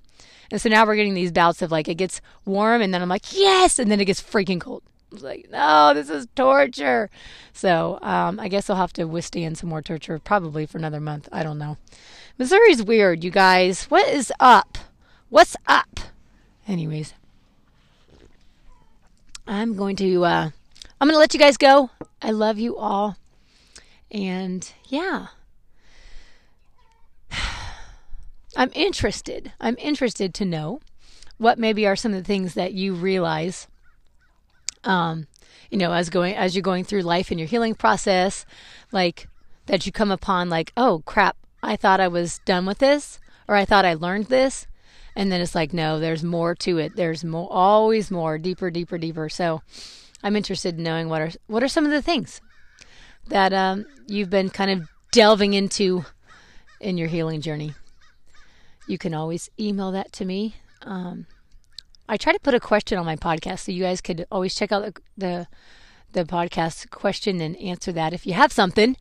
And 0.49 0.61
so 0.61 0.69
now 0.69 0.85
we're 0.85 0.95
getting 0.95 1.13
these 1.13 1.31
bouts 1.31 1.61
of 1.61 1.71
like 1.71 1.87
it 1.89 1.95
gets 1.95 2.21
warm 2.45 2.81
and 2.81 2.93
then 2.93 3.01
I'm 3.01 3.09
like, 3.09 3.37
yes, 3.37 3.79
and 3.79 3.91
then 3.91 3.99
it 3.99 4.05
gets 4.05 4.21
freaking 4.21 4.61
cold. 4.61 4.81
Like, 5.21 5.49
no, 5.51 5.93
this 5.93 6.09
is 6.09 6.27
torture. 6.35 7.09
So 7.53 7.99
um, 8.01 8.39
I 8.39 8.47
guess 8.47 8.69
I'll 8.69 8.75
have 8.75 8.93
to 8.93 9.05
withstand 9.05 9.57
some 9.57 9.69
more 9.69 9.81
torture 9.81 10.19
probably 10.19 10.65
for 10.65 10.77
another 10.77 10.99
month. 10.99 11.29
I 11.31 11.43
don't 11.43 11.57
know. 11.57 11.77
Missouri's 12.37 12.83
weird, 12.83 13.23
you 13.23 13.31
guys. 13.31 13.85
What 13.85 14.07
is 14.07 14.31
up? 14.39 14.77
What's 15.29 15.55
up? 15.67 15.99
Anyways, 16.67 17.13
I'm 19.47 19.75
going 19.75 19.95
to 19.97 20.25
uh, 20.25 20.49
I'm 20.99 21.07
going 21.07 21.15
to 21.15 21.19
let 21.19 21.33
you 21.33 21.39
guys 21.39 21.57
go. 21.57 21.89
I 22.21 22.31
love 22.31 22.57
you 22.57 22.77
all. 22.77 23.17
And 24.11 24.71
yeah. 24.85 25.27
I'm 28.55 28.71
interested. 28.73 29.53
I'm 29.59 29.77
interested 29.79 30.33
to 30.35 30.45
know 30.45 30.79
what 31.37 31.59
maybe 31.59 31.85
are 31.85 31.95
some 31.95 32.13
of 32.13 32.17
the 32.17 32.23
things 32.23 32.55
that 32.55 32.73
you 32.73 32.93
realize 32.93 33.67
um, 34.87 35.27
you 35.69 35.77
know, 35.77 35.91
as 35.91 36.09
going 36.09 36.35
as 36.35 36.55
you're 36.55 36.63
going 36.63 36.85
through 36.85 37.01
life 37.01 37.31
in 37.31 37.37
your 37.37 37.47
healing 37.47 37.75
process, 37.75 38.45
like 38.91 39.27
that 39.67 39.85
you 39.85 39.91
come 39.91 40.11
upon 40.11 40.49
like, 40.49 40.71
oh 40.77 41.03
crap, 41.05 41.35
I 41.61 41.75
thought 41.75 41.99
I 41.99 42.07
was 42.07 42.39
done 42.45 42.65
with 42.65 42.79
this, 42.79 43.19
or 43.47 43.55
I 43.55 43.65
thought 43.65 43.85
I 43.85 43.93
learned 43.93 44.27
this, 44.27 44.65
and 45.15 45.31
then 45.31 45.41
it's 45.41 45.53
like, 45.53 45.73
no, 45.73 45.99
there's 45.99 46.23
more 46.23 46.55
to 46.55 46.77
it. 46.77 46.95
There's 46.95 47.23
more, 47.23 47.49
always 47.51 48.09
more, 48.09 48.37
deeper, 48.37 48.71
deeper, 48.71 48.97
deeper. 48.97 49.27
So, 49.27 49.61
I'm 50.23 50.35
interested 50.37 50.77
in 50.77 50.83
knowing 50.83 51.09
what 51.09 51.21
are 51.21 51.31
what 51.47 51.63
are 51.63 51.67
some 51.67 51.85
of 51.85 51.91
the 51.91 52.01
things 52.01 52.41
that 53.27 53.51
um, 53.51 53.85
you've 54.07 54.29
been 54.29 54.49
kind 54.49 54.71
of 54.71 54.89
delving 55.11 55.53
into 55.53 56.05
in 56.79 56.97
your 56.97 57.09
healing 57.09 57.41
journey. 57.41 57.73
You 58.87 58.97
can 58.97 59.13
always 59.13 59.49
email 59.59 59.91
that 59.91 60.13
to 60.13 60.23
me. 60.23 60.55
Um, 60.83 61.25
I 62.09 62.17
try 62.17 62.33
to 62.33 62.39
put 62.39 62.53
a 62.53 62.59
question 62.59 62.97
on 62.97 63.05
my 63.05 63.15
podcast 63.15 63.59
so 63.59 63.71
you 63.71 63.83
guys 63.83 64.01
could 64.01 64.25
always 64.31 64.55
check 64.55 64.71
out 64.71 64.83
the, 64.83 65.01
the 65.17 65.47
the, 66.13 66.23
podcast 66.23 66.89
question 66.89 67.41
and 67.41 67.57
answer 67.57 67.91
that 67.91 68.13
if 68.13 68.25
you 68.25 68.33
have 68.33 68.51
something. 68.51 68.95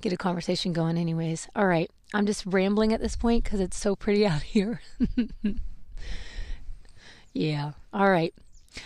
Get 0.00 0.12
a 0.12 0.18
conversation 0.18 0.72
going, 0.72 0.98
anyways. 0.98 1.48
All 1.56 1.66
right, 1.66 1.90
I'm 2.12 2.26
just 2.26 2.44
rambling 2.44 2.92
at 2.92 3.00
this 3.00 3.16
point 3.16 3.44
because 3.44 3.60
it's 3.60 3.78
so 3.78 3.96
pretty 3.96 4.26
out 4.32 4.42
here. 4.42 4.80
yeah. 7.32 7.72
All 7.92 8.10
right. 8.10 8.34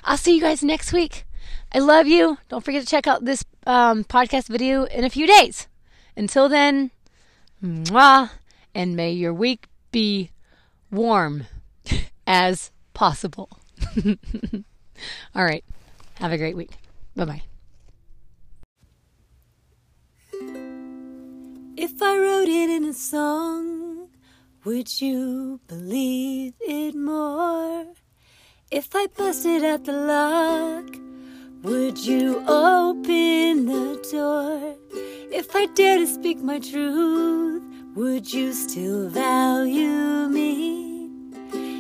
I'll 0.05 0.17
see 0.17 0.35
you 0.35 0.41
guys 0.41 0.63
next 0.63 0.93
week. 0.93 1.25
I 1.73 1.79
love 1.79 2.07
you. 2.07 2.39
Don't 2.49 2.65
forget 2.65 2.83
to 2.83 2.89
check 2.89 3.07
out 3.07 3.25
this 3.25 3.45
um, 3.67 4.05
podcast 4.05 4.49
video 4.49 4.85
in 4.85 5.05
a 5.05 5.11
few 5.11 5.27
days. 5.27 5.69
Until 6.17 6.49
then, 6.49 6.91
mwah, 7.63 8.31
and 8.75 8.97
may 8.97 9.13
your 9.13 9.35
week 9.35 9.69
be 9.91 10.31
warm 10.91 11.47
as 12.27 12.71
possible. 12.97 13.51
All 15.35 15.45
right. 15.45 15.63
Have 16.15 16.33
a 16.33 16.39
great 16.39 16.57
week. 16.57 16.71
Bye 17.15 17.27
bye. 17.27 17.43
If 21.77 22.01
I 22.01 22.17
wrote 22.17 22.49
it 22.49 22.71
in 22.71 22.85
a 22.85 22.95
song, 22.95 24.09
would 24.65 25.03
you 25.03 25.61
believe 25.69 26.55
it 26.59 26.95
more? 26.95 27.85
If 28.71 28.89
I 28.95 29.09
busted 29.09 29.63
out 29.63 29.85
the 29.85 29.93
lock, 29.93 30.89
would 31.63 31.99
you 31.99 32.43
open 32.49 33.67
the 33.67 34.01
door? 34.11 34.75
If 35.31 35.55
I 35.55 35.67
dare 35.67 35.99
to 35.99 36.07
speak 36.07 36.39
my 36.39 36.59
truth, 36.61 37.63
would 37.95 38.33
you 38.33 38.55
still 38.55 39.11
value 39.11 40.29
me? 40.29 40.96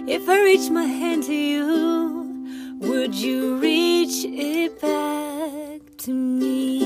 If 0.08 0.28
I 0.28 0.40
reach 0.40 0.70
my 0.70 0.84
hand 0.84 1.24
to 1.24 1.34
you, 1.34 2.78
would 2.78 3.12
you 3.12 3.56
reach 3.56 4.24
it 4.24 4.80
back 4.80 5.80
to 5.98 6.12
me? 6.12 6.78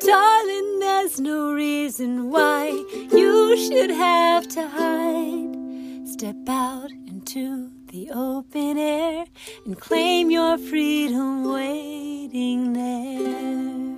Darling, 0.00 0.78
there's 0.80 1.20
no 1.20 1.52
reason 1.52 2.30
why 2.30 2.68
you 3.12 3.54
should 3.58 3.90
have 3.90 4.48
to 4.48 4.66
hide. 4.66 6.08
Step 6.08 6.48
out 6.48 6.90
into 7.06 7.70
the 7.88 8.10
open 8.10 8.78
air 8.78 9.26
and 9.66 9.78
claim 9.78 10.30
your 10.30 10.56
freedom 10.56 11.52
waiting 11.52 12.72
there. 12.72 13.93